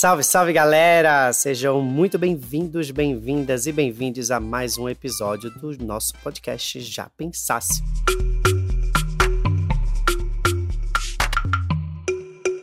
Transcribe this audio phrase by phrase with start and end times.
[0.00, 1.32] Salve, salve galera!
[1.32, 7.82] Sejam muito bem-vindos, bem-vindas e bem-vindos a mais um episódio do nosso podcast Já Pensasse.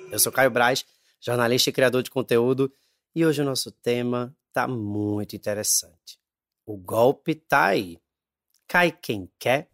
[0.09, 0.86] Eu sou Caio Braz,
[1.20, 2.72] jornalista e criador de conteúdo,
[3.14, 6.17] e hoje o nosso tema tá muito interessante.
[6.66, 7.98] O golpe tá aí.
[8.66, 9.67] Cai quem quer.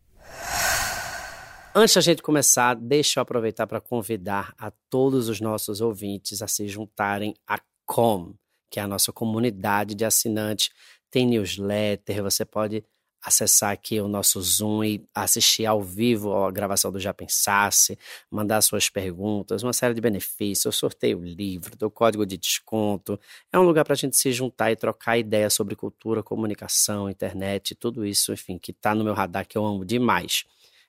[1.73, 6.47] Antes da gente começar, deixa eu aproveitar para convidar a todos os nossos ouvintes a
[6.47, 8.33] se juntarem à Com,
[8.69, 10.69] que é a nossa comunidade de assinantes.
[11.09, 12.83] Tem newsletter, você pode
[13.23, 17.97] acessar aqui o nosso Zoom e assistir ao vivo a gravação do Já Pensasse,
[18.29, 20.65] mandar suas perguntas, uma série de benefícios.
[20.65, 23.17] Eu sorteio livro, dou código de desconto.
[23.49, 27.75] É um lugar para a gente se juntar e trocar ideias sobre cultura, comunicação, internet,
[27.75, 30.43] tudo isso, enfim, que está no meu radar que eu amo demais.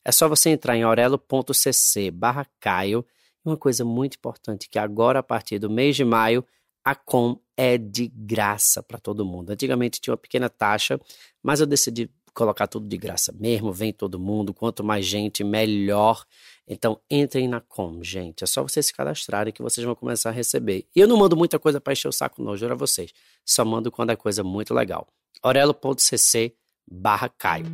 [0.04, 3.04] É só você entrar em orelo.cc barra Caio.
[3.44, 6.44] Uma coisa muito importante que agora, a partir do mês de maio,
[6.84, 9.50] a Com é de graça para todo mundo.
[9.50, 11.00] Antigamente tinha uma pequena taxa,
[11.42, 16.24] mas eu decidi colocar tudo de graça mesmo, vem todo mundo, quanto mais gente, melhor.
[16.66, 18.42] Então entrem na Com, gente.
[18.42, 20.86] É só vocês se cadastrarem que vocês vão começar a receber.
[20.94, 23.12] E eu não mando muita coisa para encher o saco, não, juro a vocês.
[23.44, 25.06] Só mando quando é coisa muito legal.
[25.42, 26.54] orelo.cc
[26.90, 27.66] barra Caio.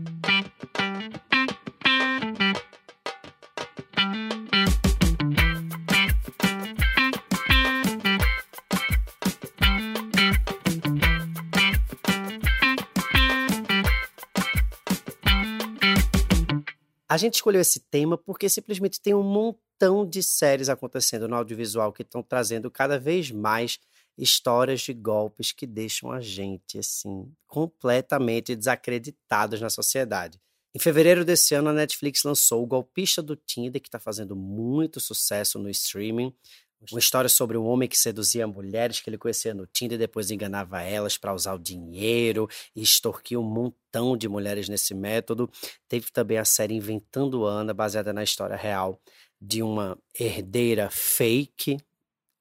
[17.08, 21.92] A gente escolheu esse tema porque simplesmente tem um montão de séries acontecendo no audiovisual
[21.92, 23.78] que estão trazendo cada vez mais
[24.18, 30.38] histórias de golpes que deixam a gente assim completamente desacreditados na sociedade.
[30.74, 35.00] Em fevereiro desse ano, a Netflix lançou O Golpista do Tinder, que está fazendo muito
[35.00, 36.34] sucesso no streaming.
[36.92, 40.30] Uma história sobre um homem que seduzia mulheres que ele conhecia no Tinder e depois
[40.30, 45.50] enganava elas para usar o dinheiro e extorquia um montão de mulheres nesse método.
[45.88, 49.00] Teve também a série Inventando Ana, baseada na história real
[49.40, 51.78] de uma herdeira fake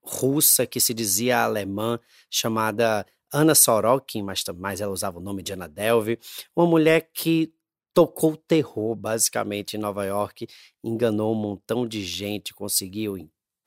[0.01, 1.99] russa que se dizia alemã,
[2.29, 6.19] chamada Ana Sorokin, mas, mas ela usava o nome de Ana Delve.
[6.55, 7.51] Uma mulher que
[7.93, 10.47] tocou terror, basicamente, em Nova York,
[10.83, 13.17] enganou um montão de gente, conseguiu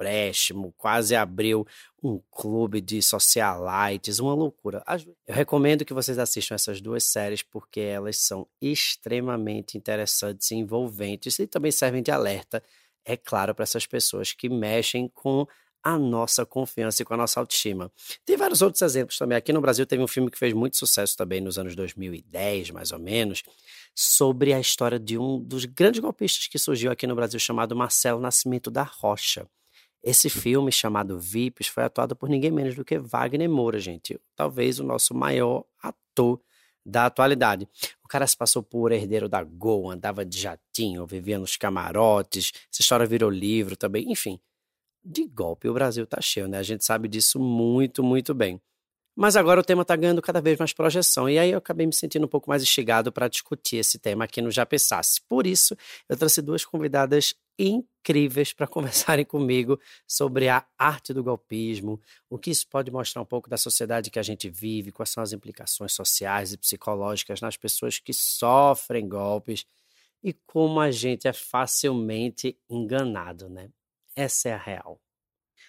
[0.00, 1.66] empréstimo, quase abriu
[2.02, 4.82] um clube de socialites, uma loucura.
[5.26, 11.38] Eu recomendo que vocês assistam essas duas séries porque elas são extremamente interessantes e envolventes
[11.38, 12.62] e também servem de alerta,
[13.04, 15.46] é claro, para essas pessoas que mexem com
[15.82, 17.90] a nossa confiança e com a nossa autoestima.
[18.24, 19.36] Tem vários outros exemplos também.
[19.36, 22.92] Aqui no Brasil teve um filme que fez muito sucesso também nos anos 2010, mais
[22.92, 23.42] ou menos,
[23.94, 28.20] sobre a história de um dos grandes golpistas que surgiu aqui no Brasil, chamado Marcelo
[28.20, 29.46] Nascimento da Rocha.
[30.02, 34.18] Esse filme, chamado VIPs, foi atuado por ninguém menos do que Wagner Moura, gente.
[34.34, 36.40] Talvez o nosso maior ator
[36.84, 37.68] da atualidade.
[38.02, 42.52] O cara se passou por herdeiro da Gol, andava de jatinho, vivia nos camarotes.
[42.72, 44.10] Essa história virou livro também.
[44.10, 44.40] Enfim,
[45.04, 46.58] de golpe o Brasil tá cheio, né?
[46.58, 48.60] A gente sabe disso muito, muito bem.
[49.16, 51.28] Mas agora o tema está ganhando cada vez mais projeção.
[51.28, 54.40] E aí eu acabei me sentindo um pouco mais instigado para discutir esse tema aqui
[54.40, 55.20] no Já Pensasse.
[55.28, 55.76] Por isso,
[56.08, 57.34] eu trouxe duas convidadas
[57.68, 63.26] incríveis para conversarem comigo sobre a arte do golpismo, o que isso pode mostrar um
[63.26, 67.56] pouco da sociedade que a gente vive, quais são as implicações sociais e psicológicas nas
[67.56, 69.66] pessoas que sofrem golpes
[70.22, 73.70] e como a gente é facilmente enganado, né?
[74.14, 75.00] Essa é a real.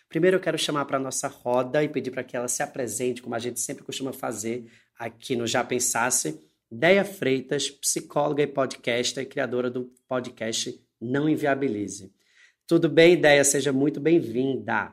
[0.09, 3.21] Primeiro eu quero chamar para a nossa roda e pedir para que ela se apresente,
[3.21, 4.69] como a gente sempre costuma fazer
[4.99, 6.37] aqui no Já Pensasse.
[6.69, 12.11] Deia Freitas, psicóloga e podcaster criadora do podcast Não Inviabilize.
[12.67, 13.43] Tudo bem, Deia?
[13.43, 14.91] Seja muito bem-vinda.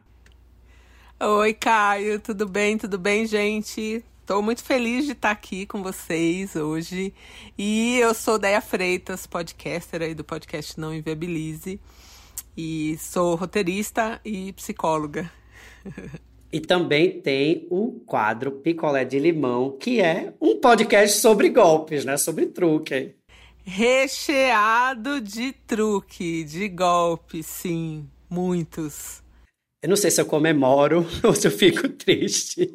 [1.20, 2.78] Oi, Caio, tudo bem?
[2.78, 4.04] Tudo bem, gente?
[4.20, 7.12] Estou muito feliz de estar aqui com vocês hoje.
[7.56, 11.80] E eu sou Deia Freitas, podcaster aí do podcast Não Inviabilize
[12.56, 15.30] e sou roteirista e psicóloga.
[16.50, 22.16] E também tem o quadro Picolé de Limão, que é um podcast sobre golpes, né?
[22.16, 23.17] Sobre truque.
[23.70, 29.22] Recheado de truque, de golpe, sim, muitos.
[29.82, 32.66] Eu não sei se eu comemoro ou se eu fico triste.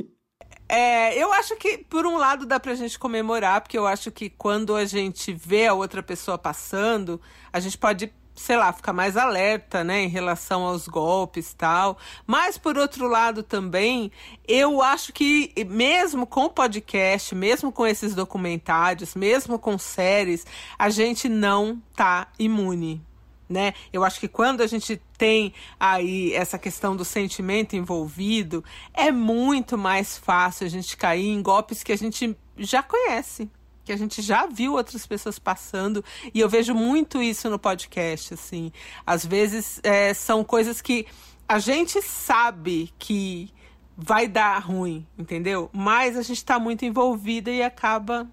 [0.69, 4.29] É, eu acho que, por um lado, dá pra gente comemorar, porque eu acho que
[4.29, 7.19] quando a gente vê a outra pessoa passando,
[7.51, 11.97] a gente pode sei lá, ficar mais alerta, né, em relação aos golpes tal.
[12.25, 14.11] Mas por outro lado também,
[14.47, 20.45] eu acho que mesmo com o podcast, mesmo com esses documentários, mesmo com séries,
[20.77, 23.01] a gente não tá imune.
[23.49, 23.73] Né?
[23.91, 28.63] Eu acho que quando a gente tem aí essa questão do sentimento envolvido,
[28.93, 33.49] é muito mais fácil a gente cair em golpes que a gente já conhece,
[33.83, 36.03] que a gente já viu outras pessoas passando,
[36.33, 38.71] e eu vejo muito isso no podcast, assim.
[39.05, 41.05] Às vezes é, são coisas que
[41.47, 43.51] a gente sabe que
[43.95, 45.69] vai dar ruim, entendeu?
[45.71, 48.27] Mas a gente está muito envolvida e acaba,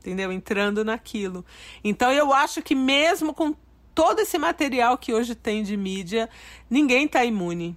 [0.00, 0.32] entendeu?
[0.32, 1.44] Entrando naquilo.
[1.84, 3.54] Então eu acho que mesmo com
[3.94, 6.28] todo esse material que hoje tem de mídia,
[6.68, 7.76] ninguém está imune.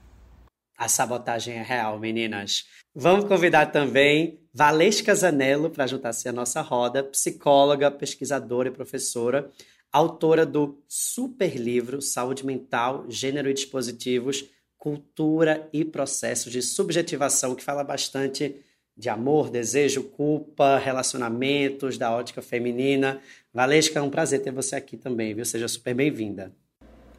[0.77, 2.63] A sabotagem é real, meninas.
[2.95, 9.49] Vamos convidar também Valesca Zanello para juntar-se à nossa roda, psicóloga, pesquisadora e professora,
[9.91, 14.45] autora do super livro Saúde Mental, Gênero e Dispositivos,
[14.77, 18.55] Cultura e Processos de Subjetivação, que fala bastante
[18.97, 23.21] de amor, desejo, culpa, relacionamentos, da ótica feminina.
[23.53, 25.45] Valesca, é um prazer ter você aqui também, viu?
[25.45, 26.53] Seja super bem-vinda.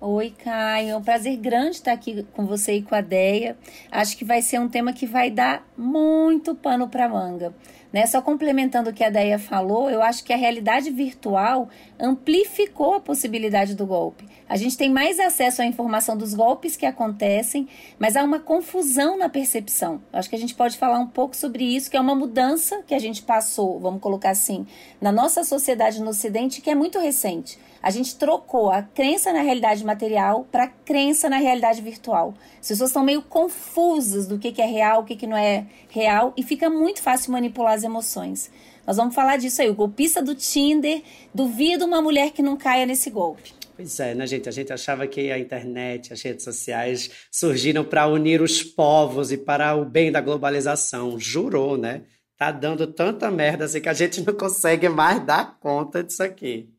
[0.05, 0.89] Oi, Caio.
[0.89, 3.57] É um prazer grande estar aqui com você e com a Deia.
[3.89, 7.55] Acho que vai ser um tema que vai dar muito pano para manga.
[7.93, 8.05] Né?
[8.07, 11.69] Só complementando o que a Deia falou, eu acho que a realidade virtual
[12.01, 14.27] amplificou a possibilidade do golpe.
[14.49, 19.17] A gente tem mais acesso à informação dos golpes que acontecem, mas há uma confusão
[19.17, 20.03] na percepção.
[20.13, 22.83] Eu acho que a gente pode falar um pouco sobre isso, que é uma mudança
[22.89, 24.67] que a gente passou, vamos colocar assim,
[25.01, 27.57] na nossa sociedade no Ocidente, que é muito recente.
[27.83, 32.33] A gente trocou a crença na realidade material para crença na realidade virtual.
[32.61, 35.67] As pessoas estão meio confusas do que, que é real, o que, que não é
[35.89, 38.51] real, e fica muito fácil manipular as emoções.
[38.87, 39.69] Nós vamos falar disso aí.
[39.69, 41.03] O golpista do Tinder,
[41.35, 43.53] duvido uma mulher que não caia nesse golpe.
[43.75, 44.49] Pois é, né, gente?
[44.49, 49.37] A gente achava que a internet, as redes sociais surgiram para unir os povos e
[49.37, 51.19] para o bem da globalização.
[51.19, 52.03] Jurou, né?
[52.37, 56.72] Tá dando tanta merda assim que a gente não consegue mais dar conta disso aqui.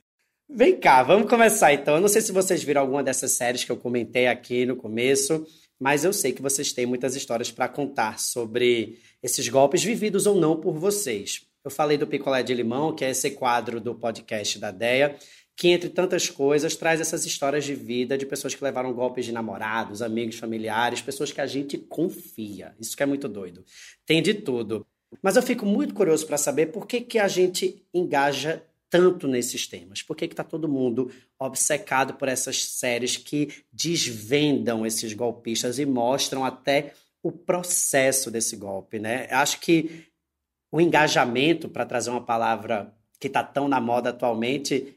[0.56, 1.96] Vem cá, vamos começar então.
[1.96, 5.48] Eu não sei se vocês viram alguma dessas séries que eu comentei aqui no começo,
[5.80, 10.40] mas eu sei que vocês têm muitas histórias para contar sobre esses golpes vividos ou
[10.40, 11.42] não por vocês.
[11.66, 15.16] Eu falei do Picolé de Limão, que é esse quadro do podcast da DEA,
[15.56, 19.32] que, entre tantas coisas, traz essas histórias de vida de pessoas que levaram golpes de
[19.32, 22.76] namorados, amigos, familiares, pessoas que a gente confia.
[22.80, 23.66] Isso que é muito doido.
[24.06, 24.86] Tem de tudo.
[25.20, 28.62] Mas eu fico muito curioso para saber por que, que a gente engaja
[28.94, 30.04] tanto nesses temas?
[30.04, 36.46] Por que está todo mundo obcecado por essas séries que desvendam esses golpistas e mostram
[36.46, 36.94] até
[37.24, 39.28] o processo desse golpe, né?
[39.32, 40.06] Acho que
[40.72, 44.96] o engajamento, para trazer uma palavra que está tão na moda atualmente,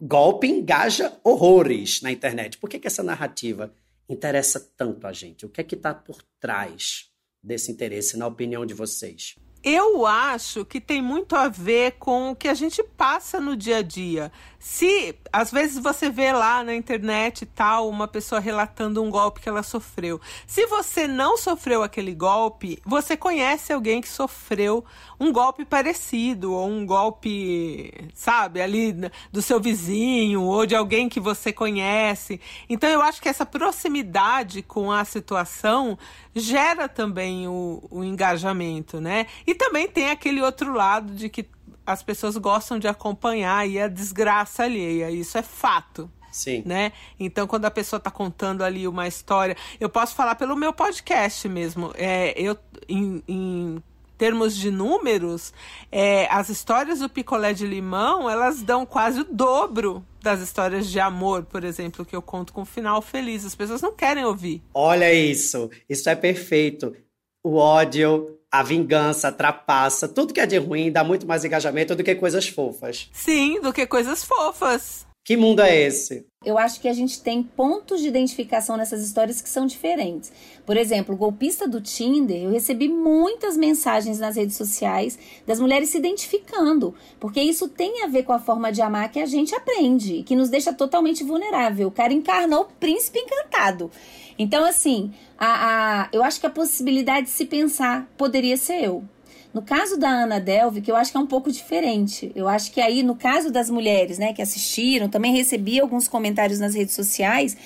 [0.00, 2.56] golpe engaja horrores na internet.
[2.56, 3.74] Por que, que essa narrativa
[4.08, 5.44] interessa tanto a gente?
[5.44, 7.10] O que é que está por trás
[7.42, 9.34] desse interesse, na opinião de vocês?
[9.62, 13.78] Eu acho que tem muito a ver com o que a gente passa no dia
[13.78, 14.30] a dia.
[14.58, 19.48] Se às vezes você vê lá na internet tal uma pessoa relatando um golpe que
[19.48, 20.20] ela sofreu.
[20.46, 24.84] Se você não sofreu aquele golpe, você conhece alguém que sofreu
[25.18, 28.92] um golpe parecido ou um golpe, sabe, ali
[29.32, 32.40] do seu vizinho ou de alguém que você conhece.
[32.68, 35.98] Então eu acho que essa proximidade com a situação
[36.34, 39.26] gera também o, o engajamento, né?
[39.48, 41.48] E também tem aquele outro lado de que
[41.86, 45.10] as pessoas gostam de acompanhar e a desgraça alheia.
[45.10, 46.10] Isso é fato.
[46.30, 46.62] Sim.
[46.66, 46.92] Né?
[47.18, 51.48] Então, quando a pessoa está contando ali uma história, eu posso falar pelo meu podcast
[51.48, 51.94] mesmo.
[51.94, 53.82] É, eu, em, em
[54.18, 55.54] termos de números,
[55.90, 61.00] é, as histórias do picolé de limão, elas dão quase o dobro das histórias de
[61.00, 63.46] amor, por exemplo, que eu conto com um final feliz.
[63.46, 64.62] As pessoas não querem ouvir.
[64.74, 66.94] Olha isso, isso é perfeito.
[67.42, 71.94] O ódio, a vingança, a trapaça, tudo que é de ruim dá muito mais engajamento
[71.94, 73.08] do que coisas fofas.
[73.12, 75.07] Sim, do que coisas fofas.
[75.28, 76.26] Que mundo é esse?
[76.42, 80.32] Eu acho que a gente tem pontos de identificação nessas histórias que são diferentes.
[80.64, 85.90] Por exemplo, o golpista do Tinder, eu recebi muitas mensagens nas redes sociais das mulheres
[85.90, 89.54] se identificando, porque isso tem a ver com a forma de amar que a gente
[89.54, 91.88] aprende, que nos deixa totalmente vulnerável.
[91.88, 93.90] O cara encarnou o príncipe encantado.
[94.38, 99.04] Então, assim, a, a, eu acho que a possibilidade de se pensar poderia ser eu.
[99.52, 102.30] No caso da Ana Delve, que eu acho que é um pouco diferente.
[102.34, 106.58] Eu acho que aí, no caso das mulheres, né, que assistiram, também recebi alguns comentários
[106.58, 107.56] nas redes sociais.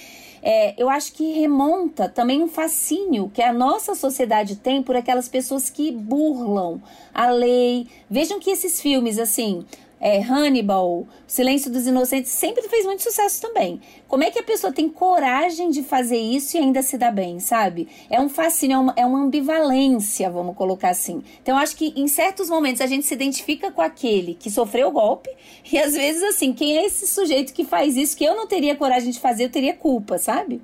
[0.45, 5.29] É, eu acho que remonta também um fascínio que a nossa sociedade tem por aquelas
[5.29, 6.81] pessoas que burlam
[7.15, 7.87] a lei.
[8.11, 9.65] Vejam que esses filmes, assim,
[10.03, 13.81] é, Hannibal, Silêncio dos Inocentes, sempre fez muito sucesso também.
[14.09, 17.39] Como é que a pessoa tem coragem de fazer isso e ainda se dá bem,
[17.39, 17.87] sabe?
[18.11, 21.23] É um fascínio, é uma, é uma ambivalência, vamos colocar assim.
[21.41, 24.93] Então, acho que em certos momentos a gente se identifica com aquele que sofreu o
[24.93, 25.31] golpe,
[25.71, 28.75] e às vezes, assim, quem é esse sujeito que faz isso que eu não teria
[28.75, 30.61] coragem de fazer, eu teria culpa, sabe?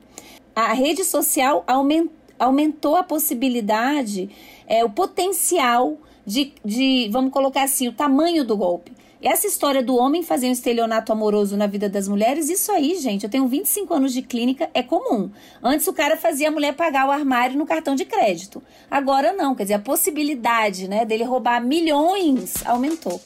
[0.52, 4.28] A rede social aumentou, aumentou a possibilidade,
[4.66, 8.98] é, o potencial de, de, vamos colocar assim, o tamanho do golpe.
[9.20, 13.24] Essa história do homem fazer um estelionato amoroso na vida das mulheres, isso aí, gente,
[13.24, 15.28] eu tenho 25 anos de clínica, é comum.
[15.60, 18.62] Antes o cara fazia a mulher pagar o armário no cartão de crédito.
[18.88, 23.20] Agora não, quer dizer, a possibilidade, né, dele roubar milhões aumentou.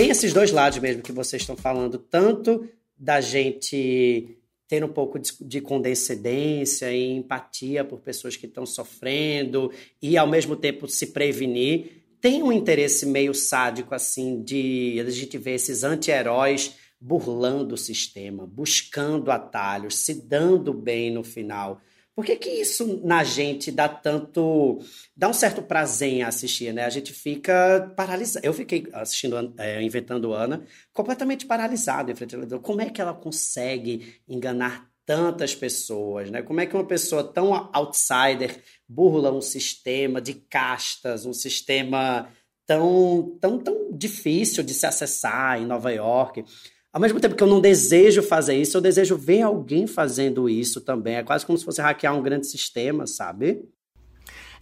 [0.00, 2.66] Tem esses dois lados mesmo que vocês estão falando, tanto
[2.96, 4.34] da gente
[4.66, 10.26] ter um pouco de, de condescendência e empatia por pessoas que estão sofrendo e ao
[10.26, 12.02] mesmo tempo se prevenir.
[12.18, 18.46] Tem um interesse meio sádico assim de a gente ver esses anti-heróis burlando o sistema,
[18.46, 21.78] buscando atalhos, se dando bem no final.
[22.20, 24.78] Por que, que isso na gente dá tanto.
[25.16, 26.84] dá um certo prazer em assistir, né?
[26.84, 28.44] A gente fica paralisado.
[28.44, 30.62] Eu fiquei assistindo, é, inventando Ana,
[30.92, 36.42] completamente paralisado em frente ao Como é que ela consegue enganar tantas pessoas, né?
[36.42, 42.28] Como é que uma pessoa tão outsider burla um sistema de castas, um sistema
[42.66, 46.44] tão, tão, tão difícil de se acessar em Nova York?
[46.92, 50.80] Ao mesmo tempo que eu não desejo fazer isso, eu desejo ver alguém fazendo isso
[50.80, 51.16] também.
[51.16, 53.62] É quase como se fosse hackear um grande sistema, sabe?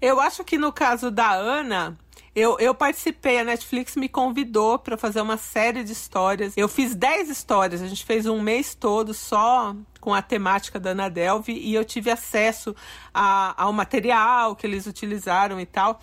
[0.01, 1.99] Eu acho que no caso da Ana,
[2.35, 6.53] eu, eu participei, a Netflix me convidou para fazer uma série de histórias.
[6.57, 10.91] Eu fiz 10 histórias, a gente fez um mês todo só com a temática da
[10.91, 12.77] Ana Delve e eu tive acesso
[13.13, 15.99] a, ao material que eles utilizaram e tal.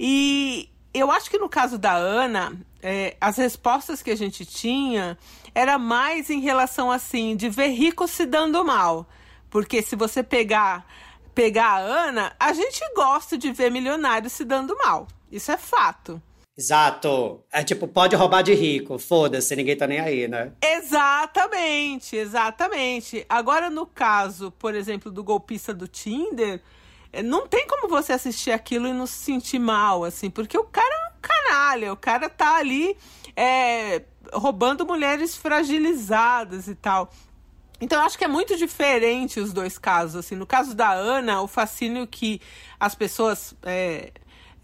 [0.00, 5.18] E eu acho que no caso da Ana, é, as respostas que a gente tinha
[5.54, 9.06] era mais em relação assim de ver rico se dando mal.
[9.50, 10.86] Porque se você pegar
[11.34, 15.06] pegar a Ana, a gente gosta de ver milionários se dando mal.
[15.30, 16.20] Isso é fato.
[16.56, 17.44] Exato.
[17.52, 20.52] É tipo, pode roubar de rico, foda-se, ninguém tá nem aí, né?
[20.62, 23.26] Exatamente, exatamente.
[23.28, 26.62] Agora, no caso, por exemplo, do golpista do Tinder,
[27.22, 30.94] não tem como você assistir aquilo e não se sentir mal, assim, porque o cara
[30.94, 32.96] é um canalha, o cara tá ali
[33.34, 37.10] é, roubando mulheres fragilizadas e tal.
[37.80, 40.16] Então, eu acho que é muito diferente os dois casos.
[40.16, 42.40] Assim, no caso da Ana, o fascínio que
[42.80, 44.12] as pessoas é,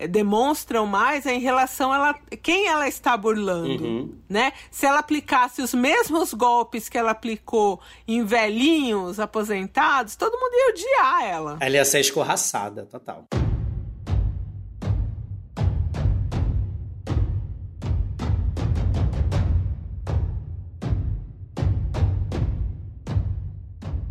[0.09, 4.15] demonstram mais é em relação a ela, quem ela está burlando, uhum.
[4.29, 4.53] né?
[4.71, 10.71] Se ela aplicasse os mesmos golpes que ela aplicou em velhinhos aposentados, todo mundo ia
[10.71, 11.57] odiar ela.
[11.61, 13.27] Ela ia ser escorraçada, total.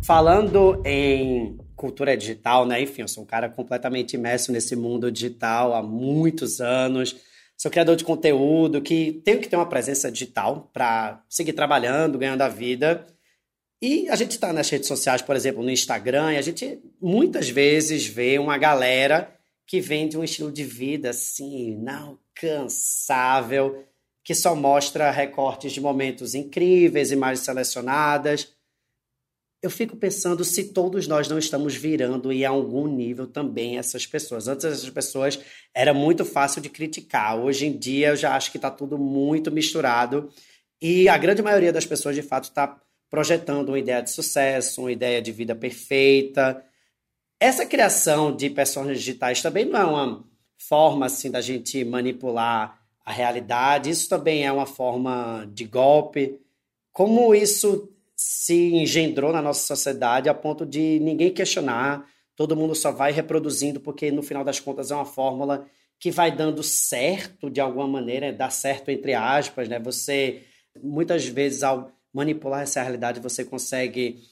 [0.02, 2.80] Falando em cultura digital, né?
[2.80, 7.16] Enfim, eu sou um cara completamente imerso nesse mundo digital há muitos anos.
[7.58, 12.42] Sou criador de conteúdo que tenho que ter uma presença digital para seguir trabalhando, ganhando
[12.42, 13.04] a vida.
[13.82, 17.48] E a gente está nas redes sociais, por exemplo, no Instagram, e a gente muitas
[17.48, 19.36] vezes vê uma galera
[19.66, 23.84] que vende um estilo de vida assim, inalcançável,
[24.22, 28.54] que só mostra recortes de momentos incríveis, imagens selecionadas
[29.62, 34.48] eu fico pensando se todos nós não estamos virando em algum nível também essas pessoas.
[34.48, 35.38] Antes essas pessoas
[35.72, 37.38] era muito fácil de criticar.
[37.38, 40.28] Hoje em dia eu já acho que está tudo muito misturado
[40.80, 42.76] e a grande maioria das pessoas de fato está
[43.08, 46.64] projetando uma ideia de sucesso, uma ideia de vida perfeita.
[47.38, 50.24] Essa criação de personagens digitais também não é uma
[50.58, 53.90] forma assim da gente manipular a realidade.
[53.90, 56.40] Isso também é uma forma de golpe.
[56.92, 57.91] Como isso
[58.22, 63.80] se engendrou na nossa sociedade a ponto de ninguém questionar, todo mundo só vai reproduzindo,
[63.80, 65.66] porque no final das contas é uma fórmula
[65.98, 69.80] que vai dando certo de alguma maneira, dá certo entre aspas, né?
[69.80, 70.42] Você
[70.80, 74.22] muitas vezes ao manipular essa realidade você consegue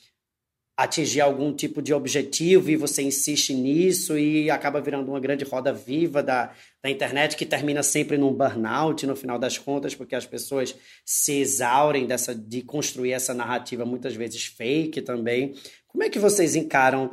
[0.83, 5.75] atingir algum tipo de objetivo e você insiste nisso e acaba virando uma grande roda
[5.75, 10.25] viva da, da internet que termina sempre num burnout no final das contas, porque as
[10.25, 15.55] pessoas se exaurem dessa, de construir essa narrativa muitas vezes fake também.
[15.87, 17.11] Como é que vocês encaram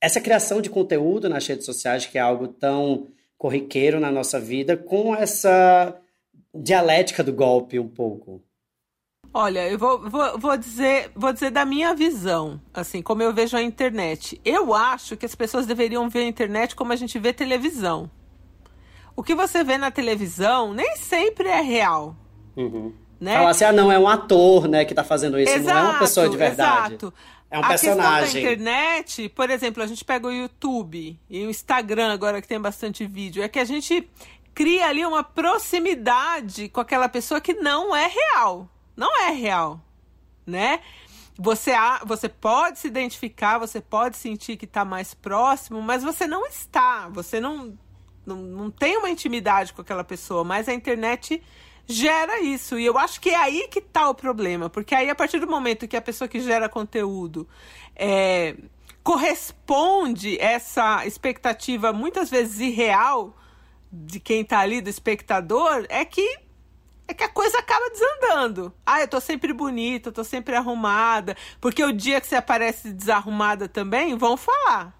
[0.00, 3.06] essa criação de conteúdo nas redes sociais, que é algo tão
[3.38, 5.96] corriqueiro na nossa vida, com essa
[6.52, 8.42] dialética do golpe um pouco?
[9.36, 13.56] Olha, eu vou, vou, vou, dizer, vou dizer da minha visão, assim, como eu vejo
[13.56, 14.40] a internet.
[14.44, 18.08] Eu acho que as pessoas deveriam ver a internet como a gente vê televisão.
[19.16, 22.16] O que você vê na televisão nem sempre é real.
[22.56, 22.92] Uhum.
[23.20, 23.36] Né?
[23.38, 25.90] Fala assim, ah, não, é um ator, né, que tá fazendo isso, exato, não é
[25.90, 26.94] uma pessoa de verdade.
[26.94, 27.14] Exato.
[27.50, 28.46] É um a personagem.
[28.46, 32.60] A internet, por exemplo, a gente pega o YouTube e o Instagram agora que tem
[32.60, 34.08] bastante vídeo, é que a gente
[34.54, 39.80] cria ali uma proximidade com aquela pessoa que não é real não é real,
[40.46, 40.80] né?
[41.36, 41.72] Você,
[42.06, 47.08] você pode se identificar, você pode sentir que está mais próximo, mas você não está.
[47.08, 47.76] Você não,
[48.24, 51.42] não, não tem uma intimidade com aquela pessoa, mas a internet
[51.86, 52.78] gera isso.
[52.78, 54.70] E eu acho que é aí que está o problema.
[54.70, 57.48] Porque aí, a partir do momento que a pessoa que gera conteúdo
[57.96, 58.56] é,
[59.02, 63.36] corresponde essa expectativa, muitas vezes irreal,
[63.92, 66.43] de quem está ali, do espectador, é que
[67.06, 68.72] é que a coisa acaba desandando.
[68.84, 71.36] Ah, eu tô sempre bonita, eu tô sempre arrumada.
[71.60, 74.98] Porque o dia que você aparece desarrumada também, vão falar.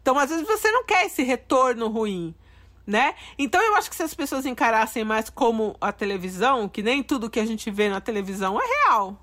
[0.00, 2.34] Então, às vezes, você não quer esse retorno ruim,
[2.86, 3.14] né?
[3.38, 7.28] Então, eu acho que se as pessoas encarassem mais como a televisão, que nem tudo
[7.28, 9.20] que a gente vê na televisão é real,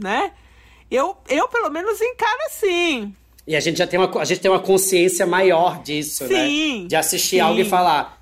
[0.00, 0.32] né?
[0.88, 3.14] Eu, eu pelo menos, encaro assim.
[3.46, 6.88] E a gente já tem uma, a gente tem uma consciência maior disso, sim, né?
[6.88, 7.40] De assistir sim.
[7.40, 8.17] algo e falar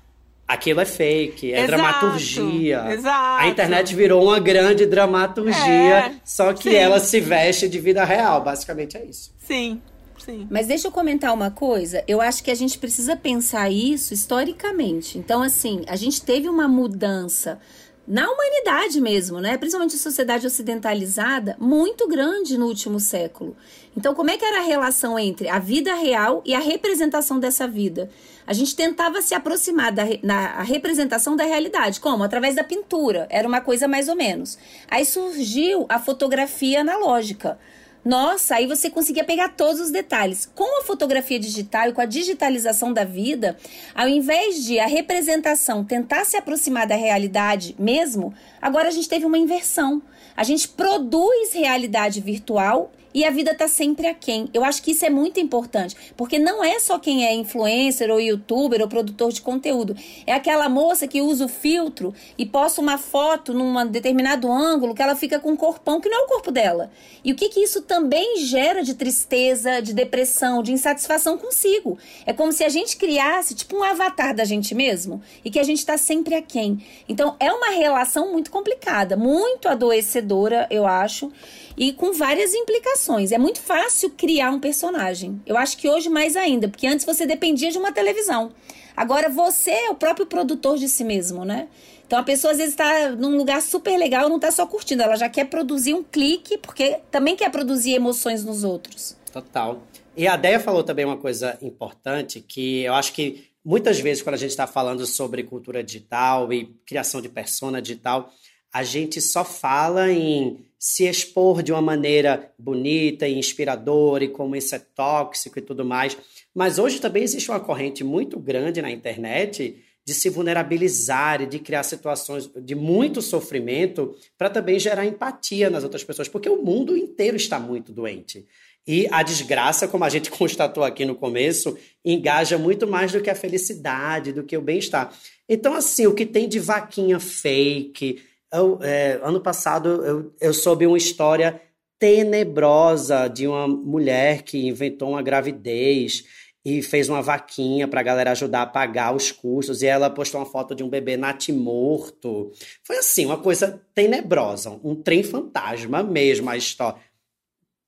[0.47, 2.85] aquilo é fake, é exato, dramaturgia.
[2.93, 3.43] Exato.
[3.43, 6.75] A internet virou uma grande dramaturgia, é, só que sim.
[6.75, 9.33] ela se veste de vida real, basicamente é isso.
[9.39, 9.81] Sim.
[10.17, 10.47] Sim.
[10.49, 12.03] Mas deixa eu comentar uma coisa.
[12.07, 15.17] Eu acho que a gente precisa pensar isso historicamente.
[15.17, 17.59] Então, assim, a gente teve uma mudança
[18.07, 19.57] na humanidade mesmo, né?
[19.57, 23.55] Principalmente a sociedade ocidentalizada, muito grande no último século.
[23.95, 27.67] Então, como é que era a relação entre a vida real e a representação dessa
[27.67, 28.09] vida?
[28.47, 31.99] A gente tentava se aproximar da na, representação da realidade.
[31.99, 32.23] Como?
[32.23, 33.27] Através da pintura.
[33.29, 34.57] Era uma coisa mais ou menos.
[34.89, 37.59] Aí surgiu a fotografia analógica.
[38.05, 40.49] Nossa, aí você conseguia pegar todos os detalhes.
[40.55, 43.57] Com a fotografia digital e com a digitalização da vida,
[43.93, 49.25] ao invés de a representação tentar se aproximar da realidade mesmo, agora a gente teve
[49.25, 50.01] uma inversão.
[50.37, 54.49] A gente produz realidade virtual e a vida tá sempre aquém.
[54.53, 58.19] Eu acho que isso é muito importante, porque não é só quem é influencer ou
[58.19, 59.95] youtuber ou produtor de conteúdo.
[60.25, 65.01] É aquela moça que usa o filtro e posta uma foto num determinado ângulo que
[65.01, 66.91] ela fica com um corpão que não é o corpo dela.
[67.23, 71.97] E o que que isso também gera de tristeza, de depressão, de insatisfação consigo?
[72.25, 75.63] É como se a gente criasse tipo um avatar da gente mesmo e que a
[75.63, 76.85] gente tá sempre aquém.
[77.07, 81.31] Então é uma relação muito complicada, muito adoecedora, eu acho
[81.77, 83.31] e com várias implicações.
[83.31, 85.39] É muito fácil criar um personagem.
[85.45, 88.51] Eu acho que hoje mais ainda, porque antes você dependia de uma televisão.
[88.95, 91.67] Agora você é o próprio produtor de si mesmo, né?
[92.07, 95.15] Então a pessoa às vezes está num lugar super legal, não está só curtindo, ela
[95.15, 99.15] já quer produzir um clique, porque também quer produzir emoções nos outros.
[99.31, 99.83] Total.
[100.15, 104.33] E a Deia falou também uma coisa importante que eu acho que muitas vezes quando
[104.33, 108.31] a gente está falando sobre cultura digital e criação de persona digital,
[108.73, 114.55] a gente só fala em se expor de uma maneira bonita e inspiradora e como
[114.55, 116.17] isso é tóxico e tudo mais.
[116.53, 121.59] Mas hoje também existe uma corrente muito grande na internet de se vulnerabilizar e de
[121.59, 126.95] criar situações de muito sofrimento para também gerar empatia nas outras pessoas, porque o mundo
[126.95, 128.45] inteiro está muito doente.
[128.87, 133.29] E a desgraça, como a gente constatou aqui no começo, engaja muito mais do que
[133.29, 135.13] a felicidade, do que o bem-estar.
[135.49, 138.21] Então, assim, o que tem de vaquinha fake,
[138.53, 141.61] eu, é, ano passado eu, eu soube uma história
[141.99, 146.23] tenebrosa de uma mulher que inventou uma gravidez
[146.63, 149.81] e fez uma vaquinha para a galera ajudar a pagar os custos.
[149.81, 152.51] E ela postou uma foto de um bebê natimorto.
[152.83, 156.99] Foi assim, uma coisa tenebrosa, um trem fantasma mesmo a história.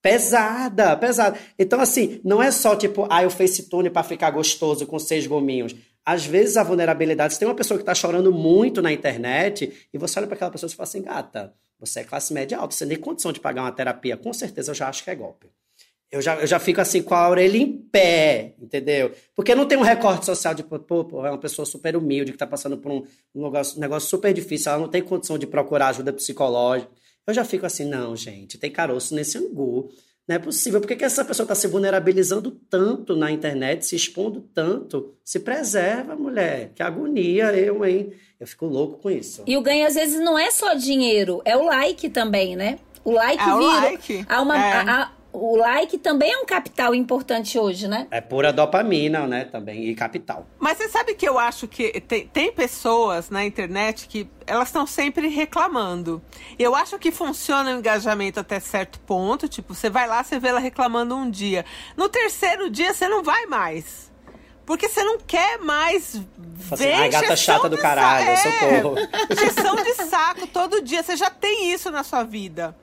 [0.02, 1.38] Pesada, pesada.
[1.58, 5.76] Então, assim, não é só tipo, ah, eu facetune para ficar gostoso com seis gominhos.
[6.12, 9.98] Às vezes a vulnerabilidade, você tem uma pessoa que está chorando muito na internet e
[10.00, 12.88] você olha para aquela pessoa e fala assim, gata, você é classe média alta, você
[12.88, 15.52] tem condição de pagar uma terapia, com certeza eu já acho que é golpe.
[16.12, 19.12] Eu já, eu já fico assim com a orelha em pé, entendeu?
[19.36, 22.38] Porque não tem um recorte social de, pô, pô é uma pessoa super humilde que
[22.38, 23.04] está passando por um,
[23.36, 26.90] um negócio, um negócio super difícil, ela não tem condição de procurar ajuda psicológica.
[27.28, 29.92] Eu já fico assim, não, gente, tem caroço nesse angu.
[30.30, 30.80] Não é possível.
[30.80, 35.16] Por que, que essa pessoa está se vulnerabilizando tanto na internet, se expondo tanto?
[35.26, 36.72] Se preserva, mulher.
[36.76, 38.14] Que agonia eu, hein?
[38.40, 39.42] Eu fico louco com isso.
[39.48, 42.78] E o ganho, às vezes, não é só dinheiro, é o like também, né?
[43.04, 43.56] O like é vira.
[43.56, 44.26] O like.
[44.30, 44.72] Há uma, é.
[44.88, 48.08] há, o like também é um capital importante hoje, né?
[48.10, 49.46] É pura dopamina, né?
[49.46, 50.48] Também, e capital.
[50.58, 54.88] Mas você sabe que eu acho que tem, tem pessoas na internet que elas estão
[54.88, 56.22] sempre reclamando.
[56.58, 59.48] Eu acho que funciona o engajamento até certo ponto.
[59.48, 61.64] Tipo, você vai lá, você vê ela reclamando um dia.
[61.96, 64.10] No terceiro dia, você não vai mais.
[64.66, 66.22] Porque você não quer mais
[66.72, 68.96] assim, ver Ai, gata chata do caralho, socorro.
[69.00, 71.02] É, de saco todo dia.
[71.02, 72.76] Você já tem isso na sua vida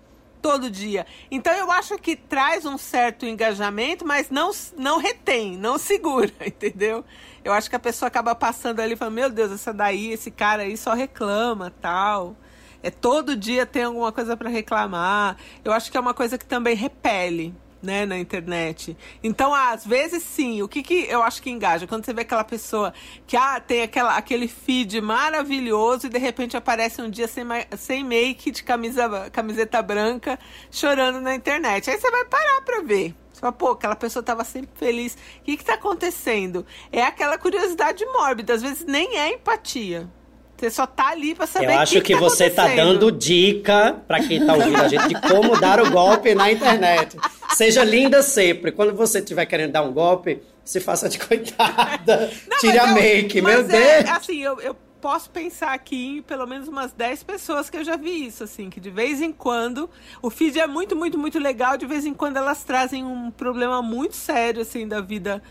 [0.46, 1.04] todo dia.
[1.28, 7.04] Então eu acho que traz um certo engajamento, mas não, não retém, não segura, entendeu?
[7.44, 10.30] Eu acho que a pessoa acaba passando ali e fala, meu Deus, essa daí, esse
[10.30, 12.36] cara aí só reclama, tal.
[12.80, 15.36] É todo dia tem alguma coisa para reclamar.
[15.64, 18.96] Eu acho que é uma coisa que também repele né, na internet.
[19.22, 20.62] Então, às vezes, sim.
[20.62, 21.86] O que, que eu acho que engaja?
[21.86, 22.92] Quando você vê aquela pessoa
[23.26, 27.44] que ah, tem aquela, aquele feed maravilhoso e de repente aparece um dia sem,
[27.76, 30.38] sem make, de camisa, camiseta branca,
[30.70, 31.90] chorando na internet.
[31.90, 33.14] Aí você vai parar pra ver.
[33.32, 35.16] Você fala, pô, aquela pessoa estava sempre feliz.
[35.40, 36.64] O que está acontecendo?
[36.90, 40.10] É aquela curiosidade mórbida, às vezes nem é empatia.
[40.56, 43.96] Você só tá ali pra saber Eu acho que, que, tá você tá dando dica
[44.08, 47.18] para quem tá ouvindo a gente de como dar o golpe na internet.
[47.54, 48.72] Seja linda sempre.
[48.72, 52.30] Quando você estiver querendo dar um golpe, se faça de coitada.
[52.48, 54.10] Não, Tire a make, meu é, Deus.
[54.10, 57.96] Assim, eu, eu posso pensar aqui em pelo menos umas 10 pessoas que eu já
[57.96, 59.90] vi isso, assim, que de vez em quando
[60.22, 63.82] o feed é muito, muito, muito legal, de vez em quando elas trazem um problema
[63.82, 65.42] muito sério, assim, da vida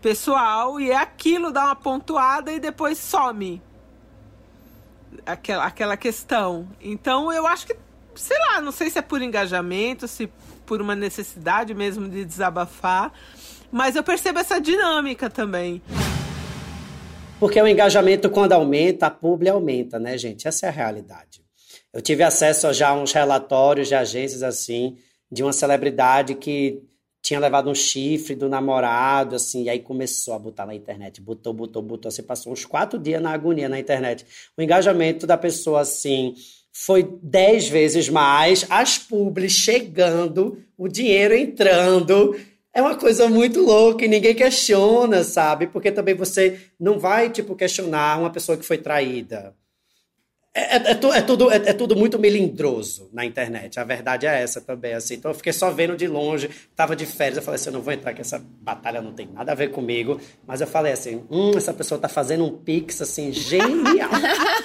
[0.00, 3.62] pessoal, e é aquilo, dá uma pontuada e depois some
[5.26, 6.68] aquela, aquela questão.
[6.80, 7.76] Então eu acho que,
[8.14, 10.28] sei lá, não sei se é por engajamento, se
[10.66, 13.12] por uma necessidade mesmo de desabafar,
[13.70, 15.82] mas eu percebo essa dinâmica também.
[17.38, 20.48] Porque o engajamento, quando aumenta, a publi aumenta, né, gente?
[20.48, 21.42] Essa é a realidade.
[21.92, 24.96] Eu tive acesso já a uns relatórios de agências assim,
[25.30, 26.82] de uma celebridade que
[27.24, 31.54] tinha levado um chifre do namorado, assim, e aí começou a botar na internet, botou,
[31.54, 34.26] botou, botou, você passou uns quatro dias na agonia na internet.
[34.54, 36.34] O engajamento da pessoa, assim,
[36.70, 42.36] foi dez vezes mais, as publis chegando, o dinheiro entrando,
[42.74, 45.66] é uma coisa muito louca e ninguém questiona, sabe?
[45.68, 49.54] Porque também você não vai, tipo, questionar uma pessoa que foi traída.
[50.56, 53.80] É, é, é, é tudo, é, é, tudo muito melindroso na internet.
[53.80, 55.14] A verdade é essa também, assim.
[55.14, 57.82] Então eu fiquei só vendo de longe, tava de férias, eu falei assim, eu não
[57.82, 60.20] vou entrar que essa batalha não tem nada a ver comigo.
[60.46, 64.10] Mas eu falei assim, hum, essa pessoa tá fazendo um pix, assim, genial.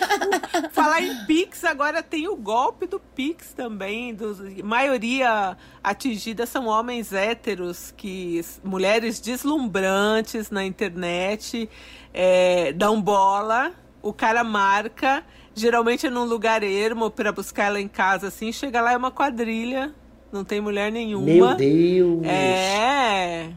[0.72, 4.14] Falar em pix, agora tem o golpe do pix também.
[4.14, 11.68] Dos, maioria atingida são homens héteros, que mulheres deslumbrantes na internet,
[12.14, 13.74] é, dão bola,
[14.04, 15.26] o cara marca
[15.60, 18.52] Geralmente é num lugar ermo para buscar ela em casa, assim.
[18.52, 19.94] Chega lá é uma quadrilha,
[20.32, 21.26] não tem mulher nenhuma.
[21.26, 22.24] Meu Deus!
[22.26, 23.50] É.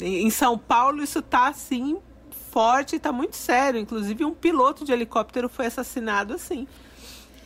[0.00, 1.98] Em São Paulo isso tá assim
[2.50, 3.80] forte, tá muito sério.
[3.80, 6.66] Inclusive um piloto de helicóptero foi assassinado assim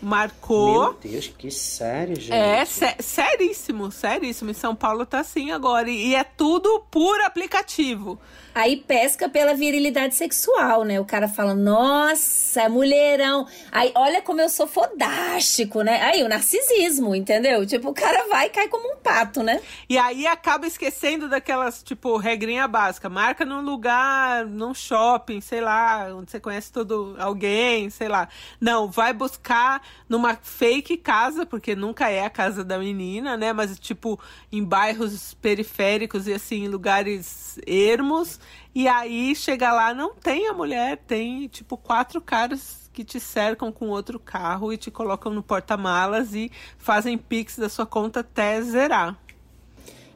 [0.05, 0.83] marcou.
[0.83, 2.33] Meu Deus, que sério, gente.
[2.33, 4.51] É, sé seríssimo, seríssimo.
[4.51, 5.91] Em São Paulo tá assim agora.
[5.91, 8.21] E é tudo por aplicativo.
[8.55, 11.01] Aí pesca pela virilidade sexual, né?
[11.01, 13.49] O cara fala, nossa, é mulherão.
[13.73, 16.01] Aí, olha como eu sou fodástico, né?
[16.03, 17.67] Aí, o narcisismo, entendeu?
[17.67, 19.61] Tipo, o cara vai e cai como um pato, né?
[19.89, 23.09] E aí acaba esquecendo daquelas, tipo, regrinha básica.
[23.09, 28.29] Marca num lugar, num shopping, sei lá, onde você conhece todo alguém, sei lá.
[28.61, 33.53] Não, vai buscar numa fake casa, porque nunca é a casa da menina, né?
[33.53, 34.21] Mas, tipo,
[34.53, 38.39] em bairros periféricos e, assim, em lugares ermos
[38.75, 43.73] e aí chega lá, não tem a mulher, tem tipo quatro caras que te cercam
[43.73, 48.61] com outro carro e te colocam no porta-malas e fazem pix da sua conta até
[48.63, 49.19] zerar.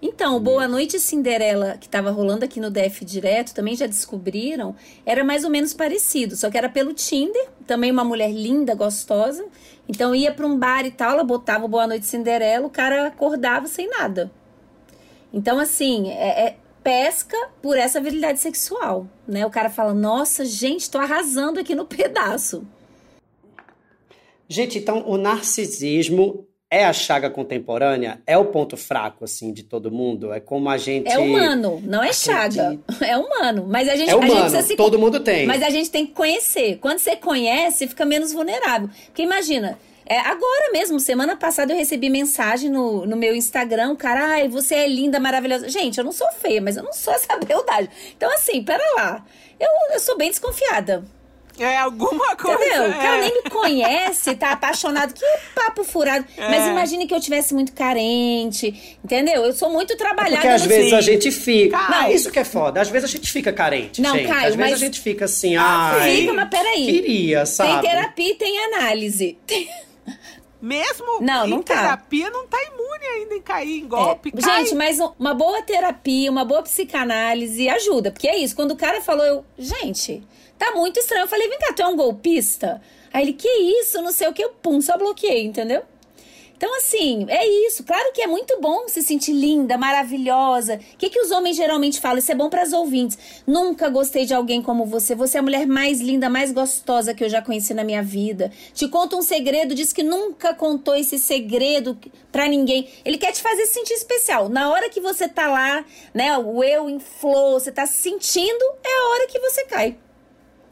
[0.00, 4.76] Então, o Boa Noite Cinderela, que estava rolando aqui no DF direto, também já descobriram,
[5.04, 9.44] era mais ou menos parecido, só que era pelo Tinder, também uma mulher linda, gostosa.
[9.88, 13.08] Então ia para um bar e tal, ela botava o Boa Noite Cinderela, o cara
[13.08, 14.30] acordava sem nada.
[15.32, 16.56] Então, assim, é, é
[16.88, 19.44] pesca por essa virilidade sexual, né?
[19.44, 22.66] O cara fala: "Nossa, gente, tô arrasando aqui no pedaço".
[24.48, 28.22] Gente, então o narcisismo é a chaga contemporânea?
[28.26, 30.32] É o ponto fraco, assim, de todo mundo?
[30.32, 31.10] É como a gente.
[31.10, 32.78] É humano, não é chaga.
[33.02, 33.66] É humano.
[33.68, 34.10] Mas a gente.
[34.10, 34.76] É humano, a gente se...
[34.76, 35.46] todo mundo tem.
[35.46, 36.78] Mas a gente tem que conhecer.
[36.78, 38.88] Quando você conhece, fica menos vulnerável.
[39.04, 44.24] Porque imagina, é, agora mesmo, semana passada eu recebi mensagem no, no meu Instagram, cara,
[44.34, 45.68] ai, você é linda, maravilhosa.
[45.68, 47.88] Gente, eu não sou feia, mas eu não sou essa beldade.
[48.16, 49.24] Então, assim, pera lá.
[49.60, 51.04] Eu, eu sou bem desconfiada.
[51.58, 52.56] É alguma coisa.
[52.64, 52.82] Entendeu?
[52.84, 52.88] É.
[52.88, 55.12] O cara nem me conhece, tá apaixonado.
[55.12, 56.24] Que papo furado.
[56.36, 56.48] É.
[56.48, 58.96] Mas imagine que eu tivesse muito carente.
[59.04, 59.44] Entendeu?
[59.44, 60.34] Eu sou muito trabalhada.
[60.36, 61.76] É porque às vezes a gente fica.
[61.76, 61.90] Caio.
[62.02, 62.80] Não, isso que é foda.
[62.80, 64.00] Às vezes a gente fica carente.
[64.00, 64.28] Não, gente.
[64.28, 65.98] Caio, Às vezes mas- a gente fica assim, ah.
[66.04, 66.86] Fica, mas peraí.
[66.86, 67.82] Queria, sabe?
[67.82, 69.36] Tem terapia e tem análise.
[70.60, 71.74] Mesmo Não, em não tá.
[71.76, 74.32] terapia, não tá imune ainda em cair em golpe.
[74.36, 74.40] É.
[74.40, 78.10] Gente, mas um- uma boa terapia, uma boa psicanálise ajuda.
[78.10, 80.20] Porque é isso, quando o cara falou, eu, gente,
[80.58, 81.22] tá muito estranho.
[81.24, 82.82] Eu falei, vem cá, tu é um golpista?
[83.12, 85.82] Aí ele, que isso, não sei o que, eu pum, só bloqueei, entendeu?
[86.58, 87.84] Então, assim, é isso.
[87.84, 90.74] Claro que é muito bom se sentir linda, maravilhosa.
[90.74, 92.18] O que, que os homens geralmente falam?
[92.18, 93.16] Isso é bom para as ouvintes.
[93.46, 95.14] Nunca gostei de alguém como você.
[95.14, 98.50] Você é a mulher mais linda, mais gostosa que eu já conheci na minha vida.
[98.74, 101.96] Te conta um segredo, diz que nunca contou esse segredo
[102.32, 102.88] pra ninguém.
[103.04, 104.48] Ele quer te fazer se sentir especial.
[104.48, 108.64] Na hora que você tá lá, né, o eu em flow, você tá se sentindo,
[108.82, 109.96] é a hora que você cai.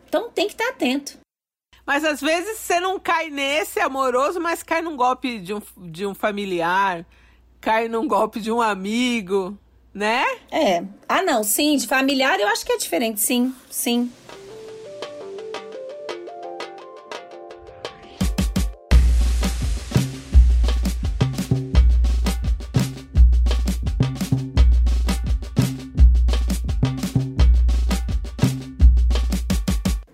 [0.09, 1.26] Então tem que estar atento.
[1.87, 6.05] Mas às vezes você não cai nesse amoroso, mas cai num golpe de um, de
[6.05, 7.07] um familiar,
[7.61, 9.57] cai num golpe de um amigo,
[9.94, 10.25] né?
[10.51, 10.83] É.
[11.09, 14.11] Ah, não, sim, de familiar eu acho que é diferente, sim, sim.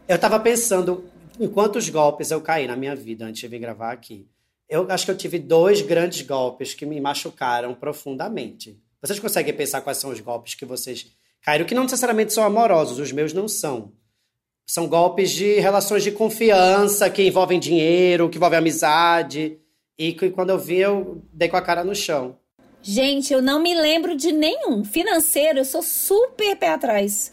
[0.06, 3.92] Eu tava pensando em quantos golpes eu caí na minha vida antes de vir gravar
[3.92, 4.27] aqui.
[4.68, 8.81] Eu acho que eu tive dois grandes golpes que me machucaram profundamente.
[9.01, 11.07] Vocês conseguem pensar quais são os golpes que vocês
[11.42, 13.92] caíram, que não necessariamente são amorosos, os meus não são.
[14.66, 19.59] São golpes de relações de confiança que envolvem dinheiro, que envolvem amizade.
[19.99, 22.38] E que quando eu vi, eu dei com a cara no chão.
[22.81, 24.85] Gente, eu não me lembro de nenhum.
[24.85, 27.31] Financeiro, eu sou super pé atrás.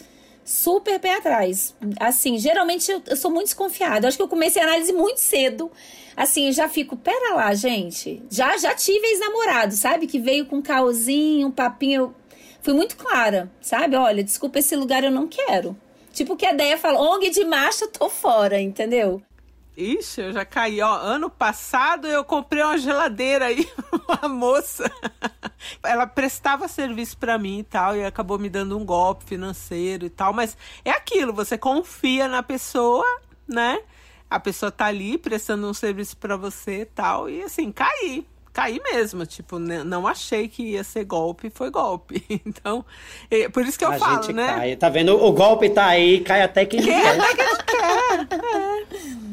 [0.49, 1.75] Super pé atrás.
[1.99, 4.05] Assim, geralmente eu, eu sou muito desconfiada.
[4.05, 5.71] Eu acho que eu comecei a análise muito cedo.
[6.17, 8.23] Assim, já fico, pera lá, gente.
[8.31, 10.07] Já já tive ex-namorado, sabe?
[10.07, 12.15] Que veio com um caosinho, um papinho.
[12.63, 13.95] Fui muito clara, sabe?
[13.95, 15.77] Olha, desculpa, esse lugar eu não quero.
[16.11, 19.21] Tipo que a ideia fala, ONG de eu tô fora, entendeu?
[19.77, 20.81] Ixi, eu já caí.
[20.81, 23.69] Ó, ano passado eu comprei uma geladeira aí,
[24.09, 24.91] uma moça.
[25.83, 30.09] Ela prestava serviço pra mim e tal, e acabou me dando um golpe financeiro e
[30.09, 30.33] tal.
[30.33, 33.05] Mas é aquilo, você confia na pessoa,
[33.47, 33.79] né?
[34.29, 37.29] A pessoa tá ali prestando um serviço pra você e tal.
[37.29, 38.25] E assim, caí.
[38.51, 42.25] Caí mesmo, tipo, né, não achei que ia ser golpe, foi golpe.
[42.45, 42.83] Então,
[43.29, 44.47] é, por isso que eu a falo, gente né?
[44.55, 44.75] cai.
[44.75, 45.15] Tá vendo?
[45.15, 47.19] O golpe tá aí, cai até quem Quem quer.
[47.19, 47.57] até que não
[48.27, 49.28] quer.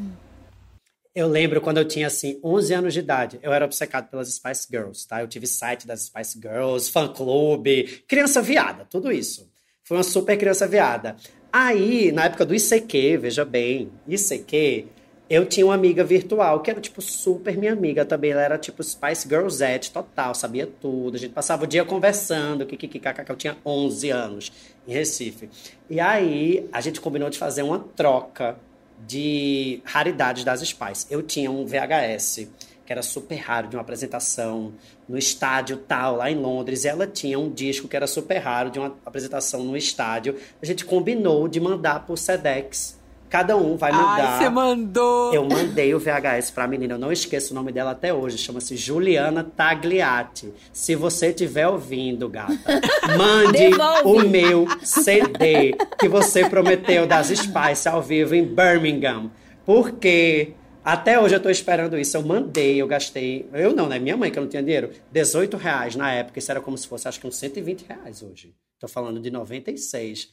[1.17, 3.39] Eu lembro quando eu tinha, assim, 11 anos de idade.
[3.41, 5.19] Eu era obcecado pelas Spice Girls, tá?
[5.19, 9.49] Eu tive site das Spice Girls, fã-clube, criança viada, tudo isso.
[9.83, 11.15] Fui uma super criança viada.
[11.51, 14.85] Aí, na época do ICQ, veja bem, ICQ,
[15.27, 18.29] eu tinha uma amiga virtual que era, tipo, super minha amiga também.
[18.29, 21.15] Ela era, tipo, Spice Girlzette total, sabia tudo.
[21.15, 24.51] A gente passava o dia conversando, kkkk, eu tinha 11 anos,
[24.87, 25.49] em Recife.
[25.89, 28.55] E aí, a gente combinou de fazer uma troca
[29.05, 31.05] de raridades das Spice.
[31.09, 32.47] Eu tinha um VHS
[32.85, 34.73] que era super raro de uma apresentação
[35.09, 36.85] no estádio tal lá em Londres.
[36.85, 40.37] Ela tinha um disco que era super raro de uma apresentação no estádio.
[40.61, 42.96] A gente combinou de mandar por Sedex.
[43.29, 44.19] Cada um vai mandar.
[44.19, 45.33] Ai, você mandou.
[45.33, 48.77] Eu mandei o VHS pra menina, eu não esqueço o nome dela até hoje, chama-se
[48.77, 50.53] Juliana Tagliati.
[50.71, 52.53] Se você estiver ouvindo, gata,
[53.17, 54.27] mande Devolve.
[54.27, 59.29] o meu CD que você prometeu das Spice ao vivo em Birmingham.
[59.65, 62.15] Porque até hoje eu tô esperando isso.
[62.15, 63.45] Eu mandei, eu gastei.
[63.51, 63.99] Eu não, né?
[63.99, 64.91] Minha mãe, que eu não tinha dinheiro.
[65.11, 66.39] 18 reais na época.
[66.39, 68.53] Isso era como se fosse, acho que uns 120 reais hoje.
[68.79, 70.29] Tô falando de 96.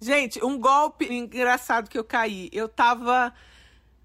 [0.00, 2.50] Gente, um golpe engraçado que eu caí.
[2.52, 3.32] Eu tava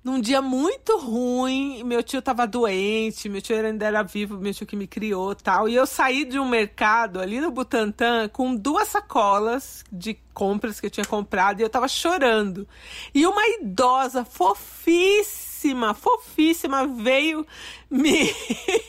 [0.04, 4.66] num dia muito ruim, meu tio tava doente, meu tio ainda era vivo, meu tio
[4.66, 5.70] que me criou tal.
[5.70, 10.88] E eu saí de um mercado ali no Butantã com duas sacolas de compras que
[10.88, 12.68] eu tinha comprado e eu tava chorando.
[13.14, 17.46] E uma idosa fofíssima, fofíssima veio
[17.90, 18.34] me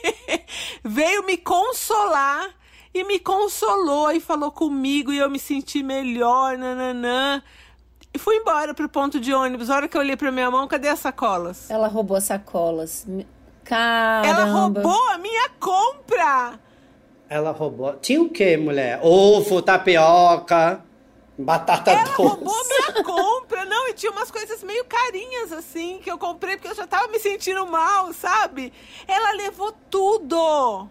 [0.82, 2.61] veio me consolar
[2.94, 7.42] e me consolou e falou comigo e eu me senti melhor, nananã.
[8.14, 9.70] E fui embora pro ponto de ônibus.
[9.70, 11.70] A hora que eu olhei pra minha mão, cadê as sacolas?
[11.70, 13.06] Ela roubou as sacolas.
[13.64, 14.28] Caramba.
[14.28, 16.60] Ela roubou a minha compra!
[17.28, 17.94] Ela roubou.
[17.94, 19.00] Tinha o quê, mulher?
[19.02, 20.84] Ovo, tapioca,
[21.38, 22.16] batata Ela doce.
[22.16, 26.68] roubou minha compra, não, e tinha umas coisas meio carinhas assim que eu comprei porque
[26.68, 28.70] eu já tava me sentindo mal, sabe?
[29.08, 30.86] Ela levou tudo.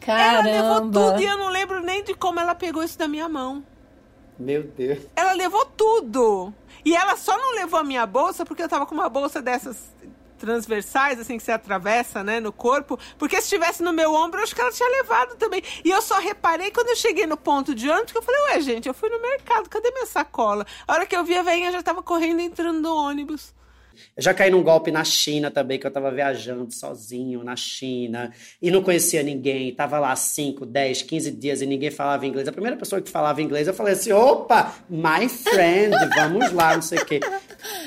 [0.00, 0.48] Caramba.
[0.48, 3.28] Ela levou tudo e eu não lembro nem de como ela pegou isso da minha
[3.28, 3.64] mão.
[4.38, 5.00] Meu Deus.
[5.16, 6.52] Ela levou tudo.
[6.84, 9.94] E ela só não levou a minha bolsa porque eu tava com uma bolsa dessas
[10.38, 12.98] transversais, assim, que você atravessa, né, no corpo.
[13.18, 15.62] Porque se estivesse no meu ombro, eu acho que ela tinha levado também.
[15.84, 18.60] E eu só reparei quando eu cheguei no ponto de ônibus que eu falei, ué,
[18.60, 20.66] gente, eu fui no mercado, cadê minha sacola?
[20.86, 23.54] A hora que eu vi a velhinha já tava correndo entrando no ônibus.
[24.16, 28.32] Eu já caí num golpe na China também, que eu tava viajando sozinho na China
[28.60, 29.74] e não conhecia ninguém.
[29.74, 32.48] Tava lá 5, 10, 15 dias e ninguém falava inglês.
[32.48, 36.82] A primeira pessoa que falava inglês, eu falei assim: opa, my friend, vamos lá, não
[36.82, 37.20] sei o quê.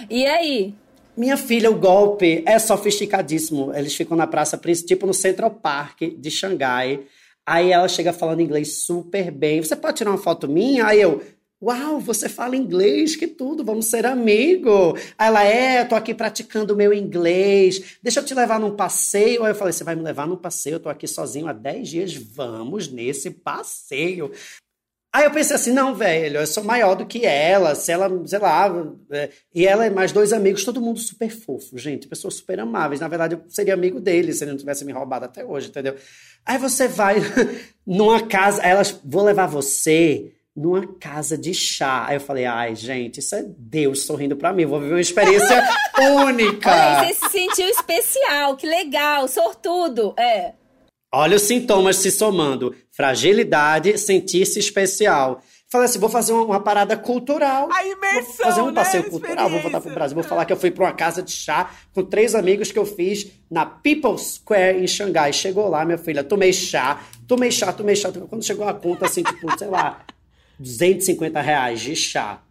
[0.10, 0.74] E aí?
[1.16, 3.74] Minha filha, o golpe é sofisticadíssimo.
[3.76, 7.02] Eles ficam na Praça tipo no Central Park de Xangai.
[7.46, 9.62] Aí ela chega falando inglês super bem.
[9.62, 10.86] Você pode tirar uma foto minha?
[10.86, 11.22] Aí eu,
[11.62, 14.98] Uau, você fala inglês, que tudo, vamos ser amigo.
[15.18, 19.44] Aí ela, é, tô aqui praticando o meu inglês, deixa eu te levar num passeio.
[19.44, 20.76] Aí eu falei, você vai me levar num passeio?
[20.76, 24.32] Eu tô aqui sozinho há 10 dias, vamos nesse passeio.
[25.12, 28.40] Aí eu pensei assim, não, velho, eu sou maior do que ela, se ela, sei
[28.40, 28.72] lá,
[29.12, 33.02] é, e ela e mais dois amigos, todo mundo super fofo, gente, pessoas super amáveis.
[33.02, 35.96] Na verdade, eu seria amigo deles se ele não tivesse me roubado até hoje, entendeu?
[36.46, 37.16] Aí você vai
[37.86, 42.06] numa casa, elas, vou levar você numa casa de chá.
[42.08, 44.64] Aí eu falei, ai, gente, isso é Deus sorrindo para mim.
[44.64, 45.64] Eu vou viver uma experiência
[46.26, 47.06] única.
[47.06, 50.14] Você se sentiu especial, que legal, sortudo.
[50.18, 50.54] É.
[51.12, 55.42] Olha os sintomas se somando: fragilidade, sentir-se especial.
[55.72, 57.70] Falei assim, vou fazer uma, uma, parada cultural.
[57.72, 58.74] A imersão, Vou fazer um né?
[58.74, 60.16] passeio cultural, vou voltar pro Brasil.
[60.16, 62.88] Vou falar que eu fui para uma casa de chá com três amigos que eu
[62.88, 65.32] fiz na People's Square em Xangai.
[65.32, 68.12] Chegou lá, minha filha, tomei chá, tomei chá, tomei chá.
[68.12, 70.04] Quando chegou a conta, assim, tipo, sei lá,
[70.60, 72.44] 250 reais de chá.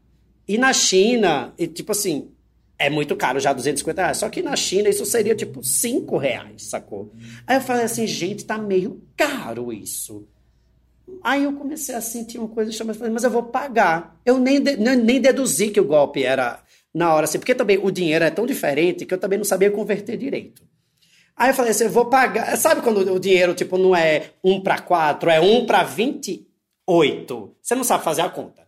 [0.47, 2.31] E na China, e, tipo assim,
[2.79, 4.19] é muito caro já 250 reais.
[4.19, 7.13] Só que na China isso seria tipo 5 reais, sacou?
[7.47, 10.27] Aí eu falei assim, gente, tá meio caro isso.
[11.23, 14.19] Aí eu comecei a sentir uma coisa chamada, mas eu vou pagar.
[14.25, 16.63] Eu nem, de, nem deduzi que o golpe era
[16.95, 19.71] na hora assim, porque também o dinheiro é tão diferente que eu também não sabia
[19.71, 20.63] converter direito.
[21.37, 22.57] Aí eu falei assim, eu vou pagar.
[22.57, 25.83] Sabe quando o dinheiro tipo não é 1 para 4, é 1 para
[26.89, 27.57] 28?
[27.61, 28.67] Você não sabe fazer a conta.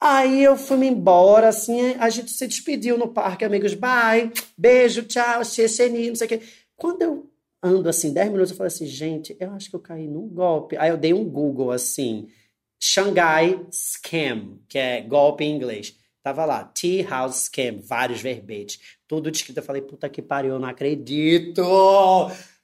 [0.00, 5.44] Aí eu fui-me embora, assim, a gente se despediu no parque, amigos, bye, beijo, tchau,
[5.44, 6.42] xexeni, não sei o quê.
[6.76, 10.06] Quando eu ando assim, 10 minutos, eu falei assim, gente, eu acho que eu caí
[10.06, 10.76] num golpe.
[10.76, 12.28] Aí eu dei um Google assim,
[12.80, 15.96] Shanghai Scam, que é golpe em inglês.
[16.22, 19.58] Tava lá, Tea House Scam, vários verbetes, tudo descrito.
[19.58, 21.62] Eu falei, puta que pariu, eu não acredito!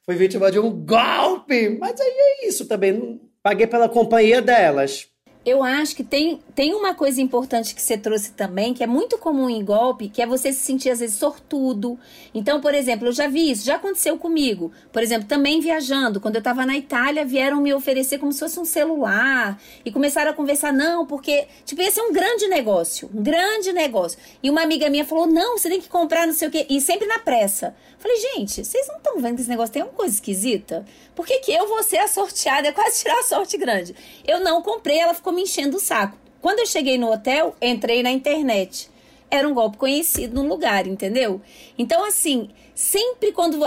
[0.05, 1.71] Fui vítima de um golpe!
[1.81, 5.14] Mas aí é isso também, paguei pela companhia delas
[5.45, 9.19] eu acho que tem, tem uma coisa importante que você trouxe também, que é muito
[9.19, 11.99] comum em golpe, que é você se sentir às vezes sortudo.
[12.35, 14.73] Então, por exemplo, eu já vi isso, já aconteceu comigo.
[14.91, 18.59] Por exemplo, também viajando, quando eu estava na Itália, vieram me oferecer como se fosse
[18.59, 23.23] um celular e começaram a conversar, não, porque, tipo, ia ser um grande negócio, um
[23.23, 24.19] grande negócio.
[24.43, 26.81] E uma amiga minha falou, não, você tem que comprar não sei o quê, e
[26.81, 27.75] sempre na pressa.
[27.99, 30.85] Falei, gente, vocês não estão vendo que esse negócio tem uma coisa esquisita?
[31.15, 32.69] Por que, que eu vou ser a sorteada?
[32.69, 33.95] É quase tirar a sorte grande.
[34.27, 36.17] Eu não comprei, ela ficou me enchendo o saco.
[36.41, 38.89] Quando eu cheguei no hotel, entrei na internet.
[39.31, 41.41] Era um golpe conhecido no lugar, entendeu?
[41.77, 43.59] Então, assim, sempre quando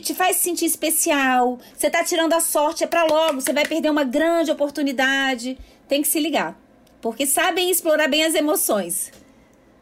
[0.00, 3.90] te faz sentir especial, você tá tirando a sorte, é para logo, você vai perder
[3.90, 5.58] uma grande oportunidade.
[5.88, 6.60] Tem que se ligar.
[7.00, 9.10] Porque sabem explorar bem as emoções.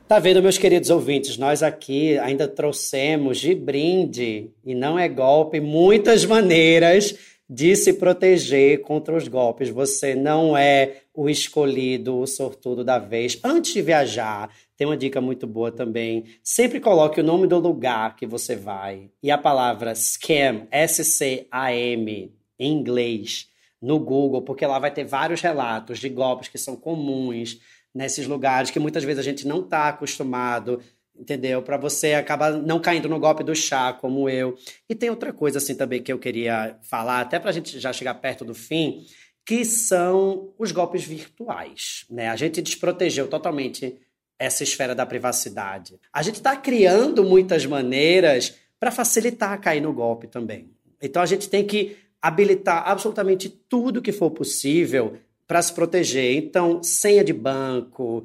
[0.07, 1.39] Tá vendo, meus queridos ouvintes?
[1.39, 8.81] Nós aqui ainda trouxemos de brinde, e não é golpe, muitas maneiras de se proteger
[8.81, 9.69] contra os golpes.
[9.69, 13.39] Você não é o escolhido, o sortudo da vez.
[13.45, 16.25] Antes de viajar, tem uma dica muito boa também.
[16.43, 22.73] Sempre coloque o nome do lugar que você vai e a palavra scam, S-C-A-M, em
[22.73, 23.49] inglês,
[23.81, 27.61] no Google, porque lá vai ter vários relatos de golpes que são comuns
[27.95, 30.81] nesses lugares que muitas vezes a gente não está acostumado
[31.19, 31.63] entendeu?
[31.63, 34.57] Para você acabar não caindo no golpe do chá, como eu.
[34.89, 37.93] E tem outra coisa assim também que eu queria falar, até para a gente já
[37.93, 39.05] chegar perto do fim,
[39.47, 42.29] que são os golpes virtuais, né?
[42.29, 43.99] A gente desprotegeu totalmente
[44.39, 45.99] essa esfera da privacidade.
[46.13, 50.71] A gente está criando muitas maneiras para facilitar cair no golpe também.
[51.01, 56.37] Então a gente tem que habilitar absolutamente tudo que for possível para se proteger.
[56.37, 58.25] Então, senha de banco,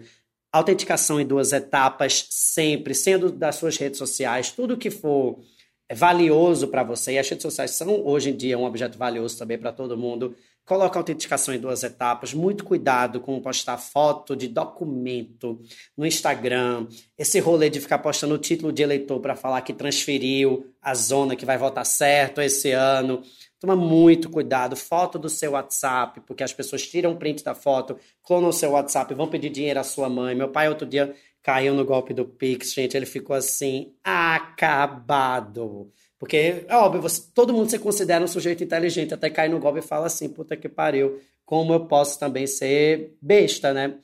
[0.51, 5.39] autenticação em duas etapas sempre, sendo das suas redes sociais, tudo que for
[5.91, 9.57] valioso para você, e as redes sociais são hoje em dia um objeto valioso também
[9.57, 10.35] para todo mundo,
[10.69, 12.31] Coloca a autenticação em duas etapas.
[12.31, 15.59] Muito cuidado com postar foto de documento
[15.97, 16.85] no Instagram.
[17.17, 21.35] Esse rolê de ficar postando o título de eleitor para falar que transferiu a zona
[21.35, 23.23] que vai votar certo esse ano.
[23.59, 24.75] Toma muito cuidado.
[24.75, 29.13] Foto do seu WhatsApp, porque as pessoas tiram print da foto, clonam o seu WhatsApp,
[29.13, 30.33] vão pedir dinheiro à sua mãe.
[30.33, 32.95] Meu pai outro dia caiu no golpe do Pix, gente.
[32.95, 35.91] Ele ficou assim, acabado.
[36.17, 39.79] Porque, é óbvio, você, todo mundo se considera um sujeito inteligente, até cair no golpe
[39.79, 43.95] e fala assim, puta que pariu, como eu posso também ser besta, né?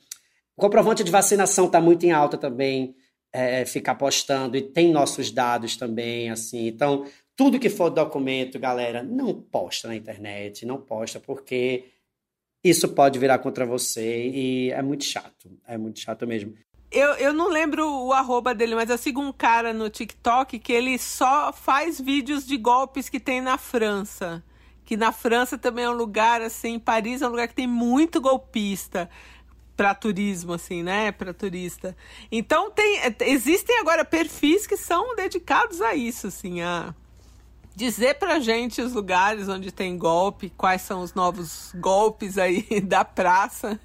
[0.56, 2.96] O comprovante de vacinação está muito em alta também,
[3.30, 6.66] é, ficar postando, e tem nossos dados também, assim.
[6.66, 7.04] Então,
[7.36, 11.84] tudo que for documento, galera, não posta na internet, não posta, porque
[12.64, 16.54] isso pode virar contra você e é muito chato, é muito chato mesmo.
[16.90, 20.72] Eu, eu não lembro o arroba dele, mas eu sigo um cara no TikTok que
[20.72, 24.42] ele só faz vídeos de golpes que tem na França.
[24.84, 28.20] Que na França também é um lugar, assim, Paris é um lugar que tem muito
[28.20, 29.10] golpista
[29.76, 31.12] para turismo, assim, né?
[31.12, 31.94] Para turista.
[32.32, 36.94] Então tem, existem agora perfis que são dedicados a isso, assim, a
[37.76, 43.04] dizer pra gente os lugares onde tem golpe, quais são os novos golpes aí da
[43.04, 43.78] praça.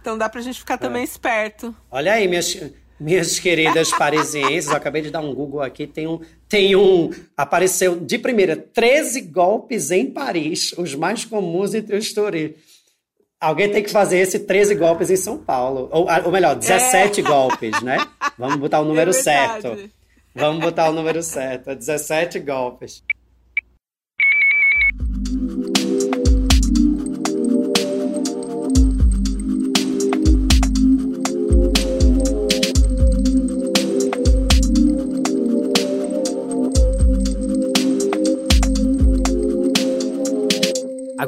[0.00, 0.76] Então dá pra gente ficar é.
[0.76, 1.74] também esperto.
[1.90, 2.70] Olha aí, minhas,
[3.00, 7.98] minhas queridas parisienses, eu acabei de dar um Google aqui, tem um, tem um, apareceu
[7.98, 12.68] de primeira, 13 golpes em Paris, os mais comuns entre os turistas.
[13.40, 15.88] Alguém tem que fazer esse 13 golpes em São Paulo.
[15.92, 17.22] Ou, ou melhor, 17 é.
[17.22, 17.96] golpes, né?
[18.36, 19.90] Vamos botar o número é certo.
[20.34, 21.72] Vamos botar o número certo.
[21.72, 23.04] 17 golpes.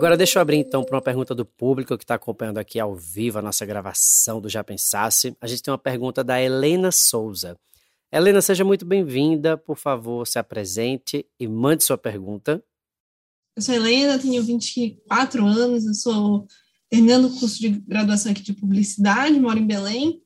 [0.00, 2.94] Agora deixa eu abrir então para uma pergunta do público que está acompanhando aqui ao
[2.94, 5.36] vivo a nossa gravação do Já Pensasse.
[5.38, 7.54] A gente tem uma pergunta da Helena Souza.
[8.10, 9.58] Helena, seja muito bem-vinda.
[9.58, 12.64] Por favor, se apresente e mande sua pergunta.
[13.56, 16.46] Eu sou Helena, tenho 24 anos, eu sou
[16.88, 20.20] terminando o curso de graduação aqui de publicidade, moro em Belém.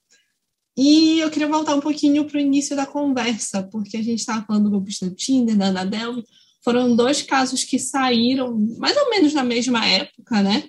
[0.77, 4.45] E eu queria voltar um pouquinho para o início da conversa, porque a gente estava
[4.45, 6.25] falando do golpista do Tinder, da Ana Delve,
[6.65, 10.65] foram dois casos que saíram mais ou menos na mesma época, né?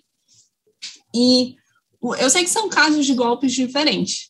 [1.16, 1.56] E
[2.20, 4.30] eu sei que são casos de golpes diferentes,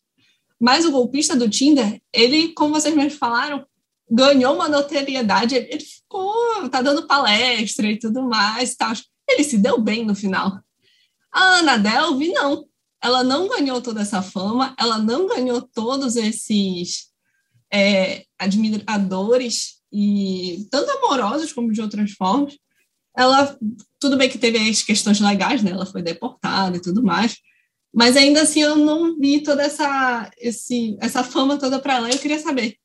[0.59, 3.65] mas o golpista do Tinder, ele, como vocês mesmos falaram,
[4.09, 8.93] ganhou uma notoriedade, ele ficou, tá dando palestra e tudo mais tal.
[9.27, 10.59] Ele se deu bem no final.
[11.31, 12.65] A Ana Delve, não.
[13.01, 17.09] Ela não ganhou toda essa fama, ela não ganhou todos esses
[17.71, 22.57] é, admiradores e tanto amorosos como de outras formas.
[23.15, 23.57] Ela,
[23.99, 25.71] tudo bem que teve as questões legais, né?
[25.71, 27.37] Ela foi deportada e tudo mais,
[27.93, 32.09] mas ainda assim eu não vi toda essa esse, essa fama toda para ela.
[32.09, 32.77] Eu queria saber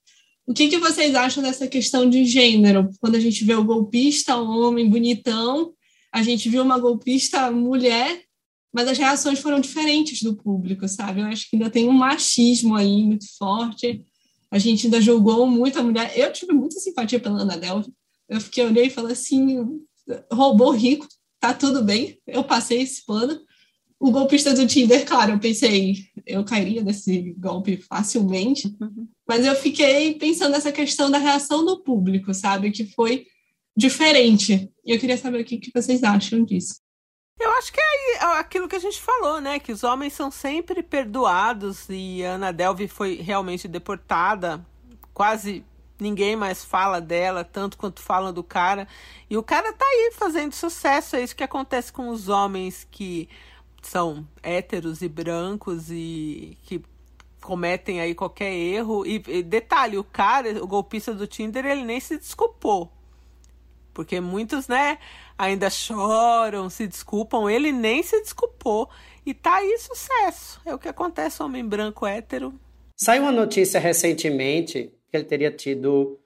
[0.50, 2.90] o que, que vocês acham dessa questão de gênero?
[3.00, 5.72] Quando a gente vê o golpista, o homem bonitão,
[6.12, 8.24] a gente viu uma golpista mulher,
[8.72, 11.20] mas as reações foram diferentes do público, sabe?
[11.20, 14.04] Eu acho que ainda tem um machismo aí muito forte.
[14.50, 16.12] A gente ainda julgou muito a mulher.
[16.18, 17.92] Eu tive muita simpatia pela Ana Delve.
[18.28, 19.80] Eu fiquei, olhei e falei assim:
[20.32, 21.06] roubou rico,
[21.38, 22.18] tá tudo bem.
[22.26, 23.40] Eu passei esse plano.
[24.00, 25.96] O golpista do Tinder, claro, eu pensei,
[26.26, 29.06] eu cairia nesse golpe facilmente, uhum.
[29.28, 32.70] mas eu fiquei pensando nessa questão da reação do público, sabe?
[32.70, 33.26] Que foi
[33.76, 34.72] diferente.
[34.86, 36.80] E eu queria saber o que, que vocês acham disso.
[37.38, 39.58] Eu acho que é, é aquilo que a gente falou, né?
[39.58, 44.64] Que os homens são sempre perdoados e a Ana Delve foi realmente deportada.
[45.12, 45.62] Quase
[45.98, 48.88] ninguém mais fala dela, tanto quanto falam do cara.
[49.28, 51.16] E o cara tá aí fazendo sucesso.
[51.16, 53.28] É isso que acontece com os homens que
[53.82, 56.82] são héteros e brancos e que
[57.40, 59.06] cometem aí qualquer erro.
[59.06, 62.92] E, e detalhe, o cara, o golpista do Tinder, ele nem se desculpou.
[63.92, 64.98] Porque muitos, né?
[65.40, 67.48] ainda choram, se desculpam.
[67.48, 68.90] Ele nem se desculpou.
[69.24, 70.60] E tá aí sucesso.
[70.66, 72.52] É o que acontece, homem branco hétero.
[72.96, 76.18] Saiu uma notícia recentemente que ele teria tido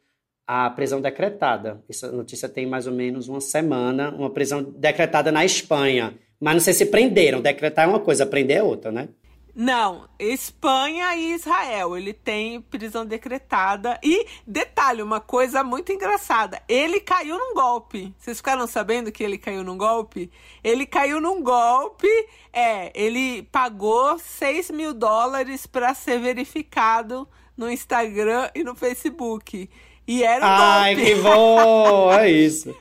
[0.46, 1.82] a prisão decretada.
[1.88, 6.18] Essa notícia tem mais ou menos uma semana, uma prisão decretada na Espanha.
[6.44, 7.40] Mas não sei se prenderam.
[7.40, 9.08] Decretar é uma coisa, prender é outra, né?
[9.54, 11.96] Não, Espanha e Israel.
[11.96, 13.98] Ele tem prisão decretada.
[14.04, 18.12] E, detalhe, uma coisa muito engraçada: ele caiu num golpe.
[18.18, 20.30] Vocês ficaram sabendo que ele caiu num golpe?
[20.62, 22.08] Ele caiu num golpe.
[22.52, 27.26] É, ele pagou 6 mil dólares para ser verificado
[27.56, 29.70] no Instagram e no Facebook.
[30.06, 31.10] E era um Ai, golpe.
[31.10, 32.12] que bom!
[32.12, 32.76] É isso.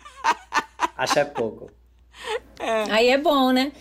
[0.98, 1.72] Acho é pouco.
[2.60, 2.92] É.
[2.92, 3.72] Aí é bom, né?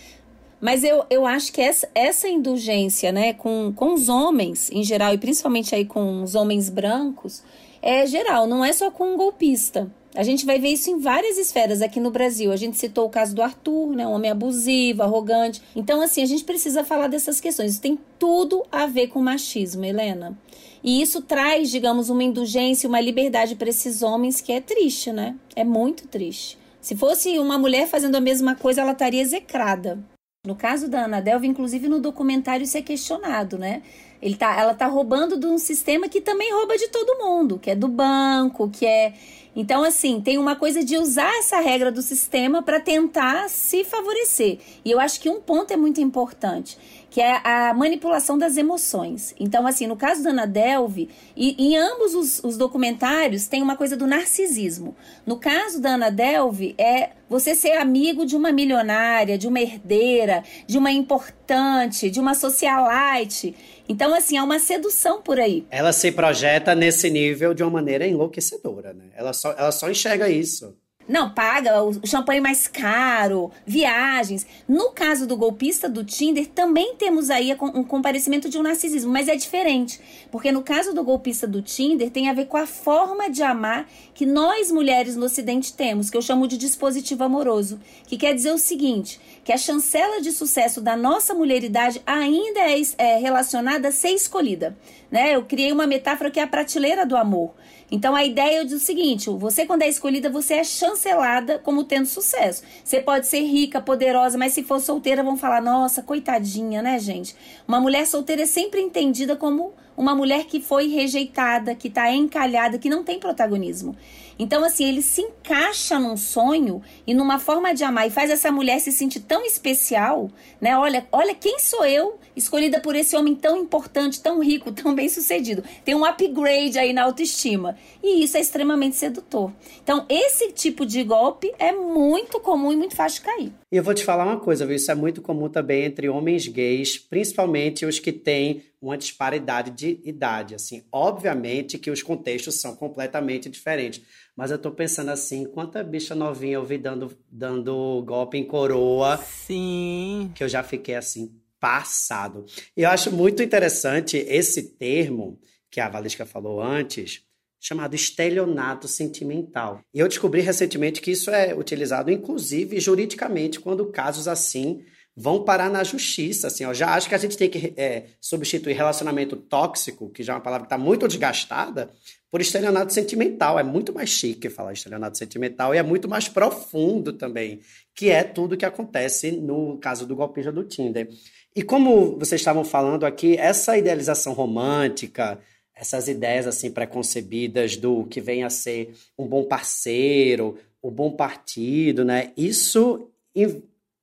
[0.61, 5.13] Mas eu, eu acho que essa, essa indulgência, né, com, com os homens em geral,
[5.13, 7.43] e principalmente aí com os homens brancos,
[7.83, 9.91] é geral, não é só com um golpista.
[10.15, 12.53] A gente vai ver isso em várias esferas aqui no Brasil.
[12.53, 14.07] A gente citou o caso do Arthur, né?
[14.07, 15.63] Um homem abusivo, arrogante.
[15.75, 17.73] Então, assim, a gente precisa falar dessas questões.
[17.73, 20.39] Isso tem tudo a ver com machismo, Helena.
[20.85, 25.35] E isso traz, digamos, uma indulgência, uma liberdade para esses homens que é triste, né?
[25.57, 26.59] É muito triste.
[26.83, 30.01] Se fosse uma mulher fazendo a mesma coisa, ela estaria execrada.
[30.45, 33.83] No caso da Ana Delva, inclusive no documentário isso é questionado, né?
[34.21, 37.71] Ele tá, ela tá roubando de um sistema que também rouba de todo mundo, que
[37.71, 39.15] é do banco, que é.
[39.55, 44.59] Então, assim, tem uma coisa de usar essa regra do sistema para tentar se favorecer.
[44.85, 46.77] E eu acho que um ponto é muito importante
[47.13, 49.35] que é a manipulação das emoções.
[49.39, 53.77] Então, assim, no caso da Ana Delve, e em ambos os, os documentários tem uma
[53.77, 54.97] coisa do narcisismo.
[55.27, 60.43] No caso da Ana Delve, é você ser amigo de uma milionária, de uma herdeira,
[60.67, 63.55] de uma importante, de uma socialite.
[63.87, 65.67] Então, assim, é uma sedução por aí.
[65.71, 69.05] Ela se projeta nesse nível de uma maneira enlouquecedora, né?
[69.15, 70.75] Ela só, ela só enxerga isso.
[71.09, 74.47] Não, paga o champanhe mais caro, viagens.
[74.69, 79.29] No caso do golpista do Tinder, também temos aí um comparecimento de um narcisismo, mas
[79.29, 80.01] é diferente.
[80.31, 83.89] Porque no caso do golpista do Tinder, tem a ver com a forma de amar
[84.15, 87.81] que nós mulheres no Ocidente temos, que eu chamo de dispositivo amoroso.
[88.07, 92.81] Que quer dizer o seguinte: que a chancela de sucesso da nossa mulheridade ainda é,
[92.99, 94.77] é relacionada a ser escolhida.
[95.11, 95.35] Né?
[95.35, 97.53] Eu criei uma metáfora que é a prateleira do amor.
[97.93, 102.07] Então a ideia é o seguinte: você, quando é escolhida, você é chancelada como tendo
[102.07, 102.63] sucesso.
[102.83, 107.37] Você pode ser rica, poderosa, mas se for solteira, vão falar, nossa, coitadinha, né, gente?
[107.69, 112.79] Uma mulher solteira é sempre entendida como uma mulher que foi rejeitada, que está encalhada,
[112.79, 113.95] que não tem protagonismo.
[114.39, 118.51] Então, assim, ele se encaixa num sonho e numa forma de amar e faz essa
[118.51, 120.31] mulher se sentir tão especial,
[120.61, 120.77] né?
[120.77, 125.09] Olha, olha quem sou eu, escolhida por esse homem tão importante, tão rico, tão bem
[125.09, 125.63] sucedido.
[125.85, 127.77] Tem um upgrade aí na autoestima.
[128.03, 129.53] E isso é extremamente sedutor.
[129.83, 133.53] Então, esse tipo de golpe é muito comum e muito fácil de cair.
[133.71, 134.77] E eu vou te falar uma coisa, viu?
[134.77, 140.01] Isso é muito comum também entre homens gays, principalmente os que têm uma disparidade de
[140.05, 140.55] idade.
[140.55, 144.03] Assim, obviamente que os contextos são completamente diferentes.
[144.37, 149.17] Mas eu tô pensando assim, quanta bicha novinha eu vi dando, dando golpe em coroa.
[149.19, 150.33] Sim.
[150.35, 152.45] Que eu já fiquei assim, passado.
[152.77, 155.39] E eu acho muito interessante esse termo
[155.71, 157.23] que a Valesca falou antes,
[157.61, 159.81] chamado estelionato sentimental.
[159.95, 164.85] E eu descobri recentemente que isso é utilizado, inclusive, juridicamente, quando casos assim
[165.17, 166.47] vão parar na justiça.
[166.47, 170.33] Assim, eu já acho que a gente tem que é, substituir relacionamento tóxico, que já
[170.33, 171.91] é uma palavra que está muito desgastada,
[172.31, 173.59] por estelionato sentimental.
[173.59, 177.61] É muito mais chique falar estelionato sentimental e é muito mais profundo também,
[177.95, 181.09] que é tudo que acontece no caso do golpista do Tinder.
[181.55, 185.39] E como vocês estavam falando aqui, essa idealização romântica,
[185.75, 191.11] essas ideias assim preconcebidas do que vem a ser um bom parceiro, o um bom
[191.11, 192.33] partido, né?
[192.37, 193.11] Isso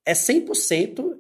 [0.10, 1.20] é 100%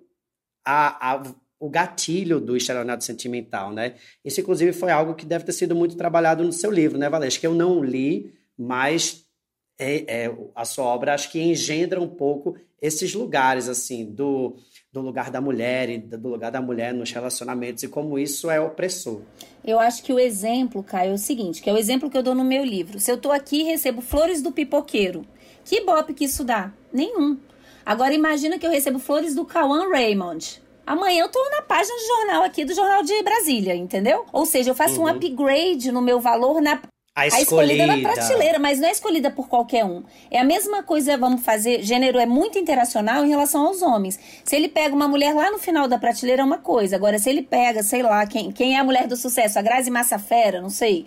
[0.65, 1.23] a, a,
[1.59, 3.93] o gatilho do estelionato sentimental, né?
[4.25, 7.45] Isso, inclusive, foi algo que deve ter sido muito trabalhado no seu livro, né, Valesca?
[7.45, 9.25] Eu não li, mas
[9.77, 14.55] é, é, a sua obra acho que engendra um pouco esses lugares, assim, do,
[14.91, 18.59] do lugar da mulher e do lugar da mulher nos relacionamentos e como isso é
[18.59, 19.21] opressor.
[19.63, 22.23] Eu acho que o exemplo, Caio, é o seguinte, que é o exemplo que eu
[22.23, 22.99] dou no meu livro.
[22.99, 25.23] Se eu tô aqui e recebo flores do pipoqueiro,
[25.63, 26.73] que bope que isso dá?
[26.91, 27.37] Nenhum.
[27.85, 30.61] Agora imagina que eu recebo flores do Cauã Raymond.
[30.85, 34.25] Amanhã eu tô na página de jornal aqui do Jornal de Brasília, entendeu?
[34.33, 35.03] Ou seja, eu faço uhum.
[35.03, 36.81] um upgrade no meu valor na
[37.15, 37.37] a escolhida.
[37.37, 40.03] a escolhida na prateleira, mas não é escolhida por qualquer um.
[40.31, 44.19] É a mesma coisa, vamos fazer, gênero é muito interacional em relação aos homens.
[44.43, 47.29] Se ele pega uma mulher lá no final da prateleira é uma coisa, agora se
[47.29, 50.69] ele pega, sei lá, quem, quem é a mulher do sucesso, a Grazi Massafera, não
[50.69, 51.05] sei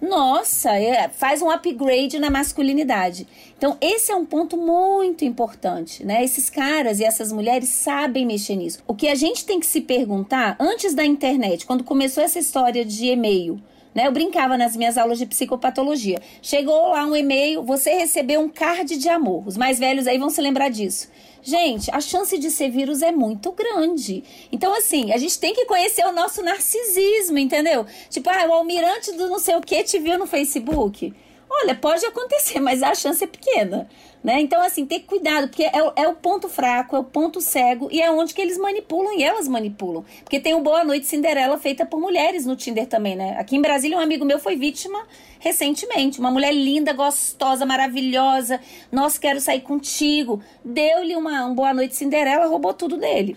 [0.00, 3.26] nossa, é, faz um upgrade na masculinidade.
[3.56, 6.24] Então, esse é um ponto muito importante, né?
[6.24, 8.82] Esses caras e essas mulheres sabem mexer nisso.
[8.86, 12.82] O que a gente tem que se perguntar antes da internet, quando começou essa história
[12.82, 13.60] de e-mail,
[13.94, 14.06] né?
[14.06, 16.20] Eu brincava nas minhas aulas de psicopatologia.
[16.40, 19.46] Chegou lá um e-mail, você recebeu um card de amor.
[19.46, 21.10] Os mais velhos aí vão se lembrar disso.
[21.42, 24.22] Gente, a chance de ser vírus é muito grande.
[24.52, 27.86] Então, assim, a gente tem que conhecer o nosso narcisismo, entendeu?
[28.08, 31.14] Tipo, ah, o almirante do não sei o que te viu no Facebook.
[31.48, 33.88] Olha, pode acontecer, mas a chance é pequena.
[34.22, 34.40] Né?
[34.40, 38.02] Então, assim, ter cuidado, porque é, é, o ponto fraco, é o ponto cego, e
[38.02, 40.04] é onde que eles manipulam e elas manipulam.
[40.22, 43.36] Porque tem o Boa Noite Cinderela feita por mulheres no Tinder também, né?
[43.38, 45.06] Aqui em Brasília, um amigo meu foi vítima
[45.38, 46.20] recentemente.
[46.20, 48.60] Uma mulher linda, gostosa, maravilhosa.
[48.92, 50.42] Nossa, quero sair contigo.
[50.62, 53.36] Deu-lhe uma um Boa Noite Cinderela, roubou tudo dele.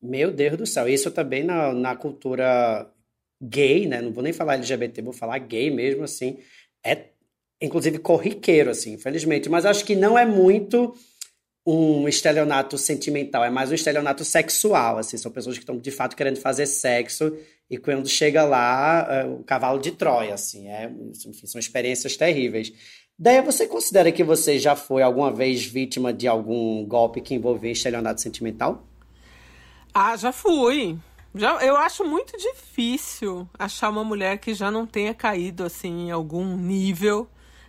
[0.00, 2.90] Meu Deus do céu, isso também na, na cultura
[3.42, 4.00] gay, né?
[4.00, 6.38] Não vou nem falar LGBT, vou falar gay mesmo, assim.
[6.82, 7.08] É
[7.60, 9.48] inclusive corriqueiro, assim, infelizmente.
[9.48, 10.94] Mas acho que não é muito
[11.66, 15.18] um estelionato sentimental, é mais um estelionato sexual, assim.
[15.18, 17.36] São pessoas que estão, de fato, querendo fazer sexo
[17.68, 20.68] e quando chega lá, é o cavalo de Troia, assim.
[20.68, 20.90] É,
[21.24, 22.72] enfim, são experiências terríveis.
[23.18, 27.72] Daí você considera que você já foi alguma vez vítima de algum golpe que envolvia
[27.72, 28.86] estelionato sentimental?
[29.92, 30.96] Ah, já fui.
[31.34, 36.10] Já, eu acho muito difícil achar uma mulher que já não tenha caído assim em
[36.10, 37.28] algum nível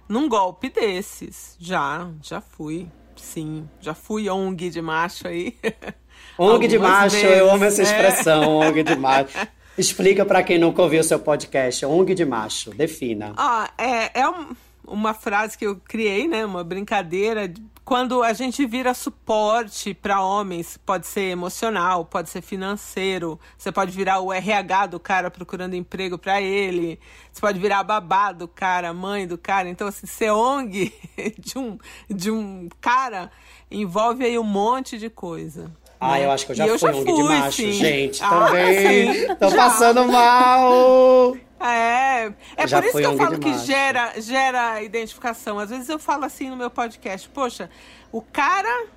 [0.09, 1.55] num golpe desses.
[1.59, 2.87] Já, já fui.
[3.15, 5.55] Sim, já fui ONG de macho aí.
[6.37, 7.83] ONG de macho, vezes, eu amo essa é.
[7.83, 8.67] expressão, é.
[8.67, 9.37] ONG de macho.
[9.77, 13.33] Explica para quem nunca ouviu o seu podcast, ONG de macho, defina.
[13.37, 14.55] Ah, é, é um,
[14.85, 17.47] uma frase que eu criei, né, uma brincadeira
[17.89, 23.91] quando a gente vira suporte para homens, pode ser emocional, pode ser financeiro, você pode
[23.91, 26.99] virar o RH do cara procurando emprego para ele,
[27.31, 29.67] você pode virar babá do cara, mãe do cara.
[29.67, 30.93] Então, assim, ser ONG
[31.39, 33.31] de um, de um cara
[33.71, 35.71] envolve aí um monte de coisa.
[35.99, 36.25] Ah, né?
[36.25, 37.71] eu acho que eu já e fui eu já ONG fui, de macho, sim.
[37.71, 39.13] gente, ah, também.
[39.13, 39.55] Sim, Tô já.
[39.57, 41.35] passando mal.
[41.59, 45.59] É, é por isso que eu falo que gera, gera identificação.
[45.59, 47.69] Às vezes eu falo assim no meu podcast, poxa,
[48.11, 48.87] o cara.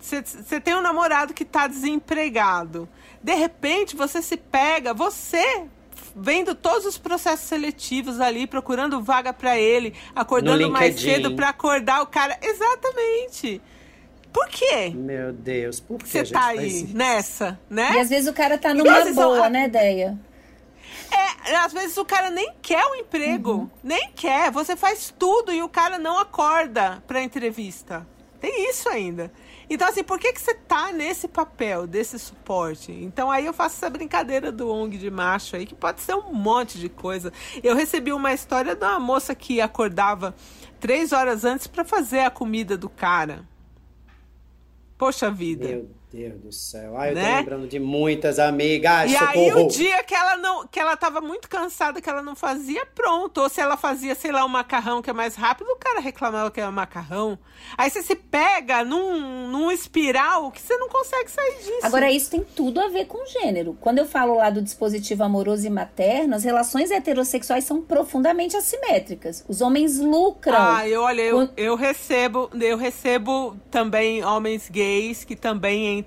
[0.00, 2.88] Você tem um namorado que tá desempregado.
[3.22, 5.64] De repente você se pega, você
[6.14, 12.02] vendo todos os processos seletivos ali, procurando vaga para ele, acordando mais cedo para acordar
[12.02, 12.36] o cara.
[12.42, 13.60] Exatamente.
[14.32, 14.90] Por quê?
[14.94, 17.92] Meu Deus, por que você tá aí nessa, né?
[17.94, 20.18] E às vezes o cara tá numa boa, né, Deia?
[21.52, 23.70] É, às vezes o cara nem quer o emprego, uhum.
[23.84, 24.50] nem quer.
[24.50, 28.06] Você faz tudo e o cara não acorda pra entrevista.
[28.40, 29.30] Tem isso ainda.
[29.68, 32.90] Então, assim, por que, que você tá nesse papel, desse suporte?
[32.90, 36.32] Então, aí eu faço essa brincadeira do ONG de macho aí, que pode ser um
[36.32, 37.30] monte de coisa.
[37.62, 40.34] Eu recebi uma história de uma moça que acordava
[40.80, 43.46] três horas antes para fazer a comida do cara.
[44.96, 45.68] Poxa vida.
[45.68, 46.98] Meu Deus do céu.
[46.98, 47.30] Ai, eu né?
[47.30, 49.10] tô lembrando de muitas amigas.
[49.10, 49.58] E socorro.
[49.58, 52.84] aí o dia que ela não, que ela tava muito cansada, que ela não fazia,
[52.84, 53.40] pronto.
[53.40, 56.50] Ou se ela fazia, sei lá, um macarrão que é mais rápido, o cara reclamava
[56.50, 57.38] que era um macarrão.
[57.78, 61.86] Aí você se pega num, num espiral que você não consegue sair disso.
[61.86, 63.74] Agora, isso tem tudo a ver com gênero.
[63.80, 69.44] Quando eu falo lá do dispositivo amoroso e materno, as relações heterossexuais são profundamente assimétricas.
[69.48, 70.58] Os homens lucram.
[70.58, 76.01] Ah, eu olha, eu, eu recebo, eu recebo também homens gays que também entram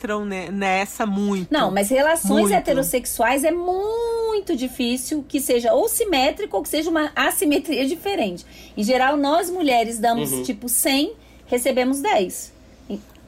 [0.52, 1.52] nessa muito.
[1.52, 2.54] Não, mas relações muito.
[2.54, 8.46] heterossexuais é muito difícil que seja ou simétrico ou que seja uma assimetria diferente.
[8.76, 10.44] Em geral, nós mulheres damos uhum.
[10.44, 11.14] tipo 100,
[11.48, 12.55] recebemos 10.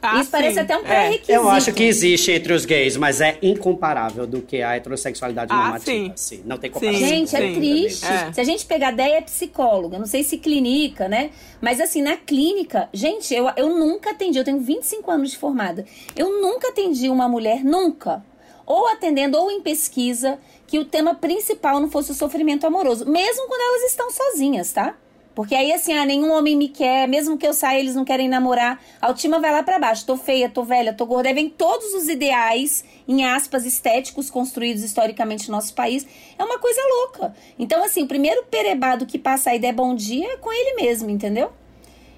[0.09, 0.31] Ah, Isso sim.
[0.31, 0.83] parece até um é.
[0.83, 1.31] pré-requisito.
[1.31, 5.55] Eu acho que existe entre os gays, mas é incomparável do que a heterossexualidade ah,
[5.57, 6.13] normativa.
[6.15, 6.37] Sim.
[6.37, 6.41] sim.
[6.45, 7.07] Não tem comparação.
[7.07, 8.05] Gente, é triste.
[8.05, 8.31] É.
[8.31, 11.31] Se a gente pegar a ideia é psicóloga, não sei se clínica, né?
[11.59, 15.85] Mas assim, na clínica, gente, eu, eu nunca atendi, eu tenho 25 anos de formada.
[16.15, 18.23] Eu nunca atendi uma mulher, nunca.
[18.65, 23.05] Ou atendendo ou em pesquisa, que o tema principal não fosse o sofrimento amoroso.
[23.09, 24.95] Mesmo quando elas estão sozinhas, tá?
[25.37, 28.27] Porque aí, assim, ah, nenhum homem me quer, mesmo que eu saia, eles não querem
[28.27, 28.81] namorar.
[28.99, 30.03] A autoestima vai lá para baixo.
[30.03, 31.29] Tô feia, tô velha, tô gorda.
[31.29, 36.07] Aí vem todos os ideais, em aspas, estéticos construídos historicamente no nosso país.
[36.39, 37.35] É uma coisa louca.
[37.59, 41.07] Então, assim, o primeiro perebado que passa a ideia bom dia é com ele mesmo,
[41.07, 41.51] entendeu?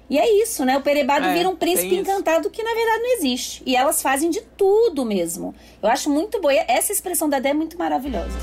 [0.08, 0.78] E é isso, né?
[0.78, 3.62] O perebado é, vira um príncipe encantado que na verdade não existe.
[3.66, 5.54] E elas fazem de tudo mesmo.
[5.82, 6.54] Eu acho muito boa.
[6.54, 8.38] Essa expressão da Dé é muito maravilhosa.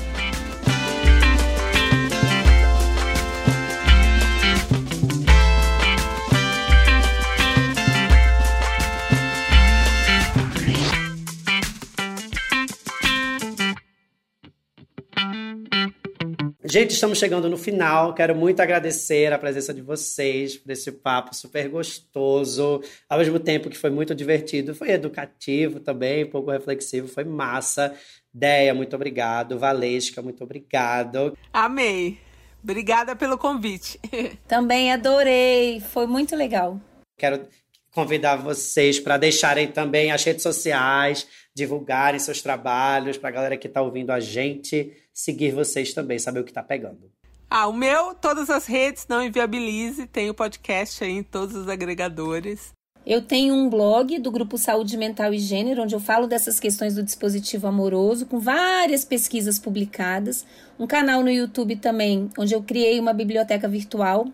[16.70, 18.12] Gente, estamos chegando no final.
[18.12, 23.70] Quero muito agradecer a presença de vocês por esse papo super gostoso, ao mesmo tempo
[23.70, 27.94] que foi muito divertido, foi educativo também, um pouco reflexivo, foi massa.
[28.34, 29.58] Deia, muito obrigado.
[29.58, 31.34] Valesca, muito obrigado.
[31.50, 32.18] Amei.
[32.62, 33.98] Obrigada pelo convite.
[34.46, 36.78] Também adorei, foi muito legal.
[37.16, 37.48] Quero
[37.92, 43.68] convidar vocês para deixarem também as redes sociais, divulgarem seus trabalhos para a galera que
[43.68, 47.10] está ouvindo a gente seguir vocês também, saber o que está pegando.
[47.50, 51.66] Ah, o meu, todas as redes, não inviabilize, tem o podcast aí em todos os
[51.66, 52.72] agregadores.
[53.04, 56.94] Eu tenho um blog do grupo Saúde Mental e Gênero, onde eu falo dessas questões
[56.94, 60.46] do dispositivo amoroso, com várias pesquisas publicadas.
[60.78, 64.28] Um canal no YouTube também, onde eu criei uma biblioteca virtual.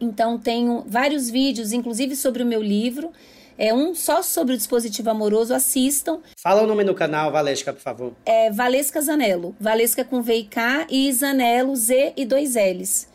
[0.00, 3.12] Então, tenho vários vídeos, inclusive sobre o meu livro.
[3.56, 6.20] É um só sobre o dispositivo amoroso, assistam.
[6.42, 8.12] Fala o nome do canal, Valesca, por favor.
[8.26, 9.54] É Valesca Zanello.
[9.60, 13.08] Valesca com V e K e Zanello Z e dois L's.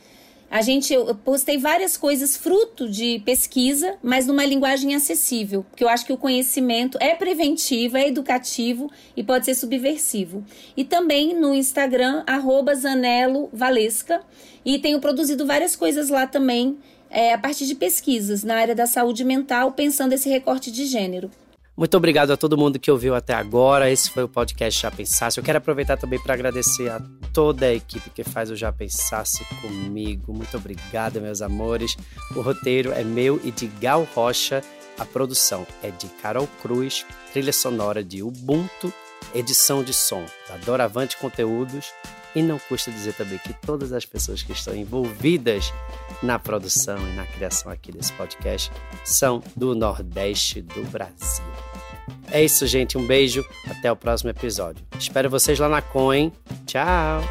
[0.52, 5.90] A gente eu postei várias coisas fruto de pesquisa, mas numa linguagem acessível, porque eu
[5.90, 10.44] acho que o conhecimento é preventivo, é educativo e pode ser subversivo.
[10.76, 12.24] E também no Instagram
[12.76, 14.22] @zanello_valesca
[14.66, 16.80] e tenho produzido várias coisas lá também
[17.10, 21.30] é, a partir de pesquisas na área da saúde mental, pensando esse recorte de gênero.
[21.80, 23.90] Muito obrigado a todo mundo que ouviu até agora.
[23.90, 25.38] Esse foi o podcast Já Pensasse.
[25.38, 27.02] Eu quero aproveitar também para agradecer a
[27.34, 30.34] toda a equipe que faz o Já Pensasse comigo.
[30.34, 31.96] Muito obrigado, meus amores.
[32.36, 34.62] O roteiro é meu e de Gal Rocha.
[34.98, 38.94] A produção é de Carol Cruz, trilha sonora de Ubuntu,
[39.34, 41.94] edição de som da Doravante Conteúdos
[42.36, 45.72] e não custa dizer também que todas as pessoas que estão envolvidas
[46.22, 48.72] na produção e na criação aqui desse podcast
[49.06, 51.46] são do Nordeste do Brasil.
[52.32, 52.98] É isso, gente.
[52.98, 53.46] Um beijo.
[53.70, 54.86] Até o próximo episódio.
[54.98, 56.32] Espero vocês lá na Coin.
[56.66, 57.22] Tchau!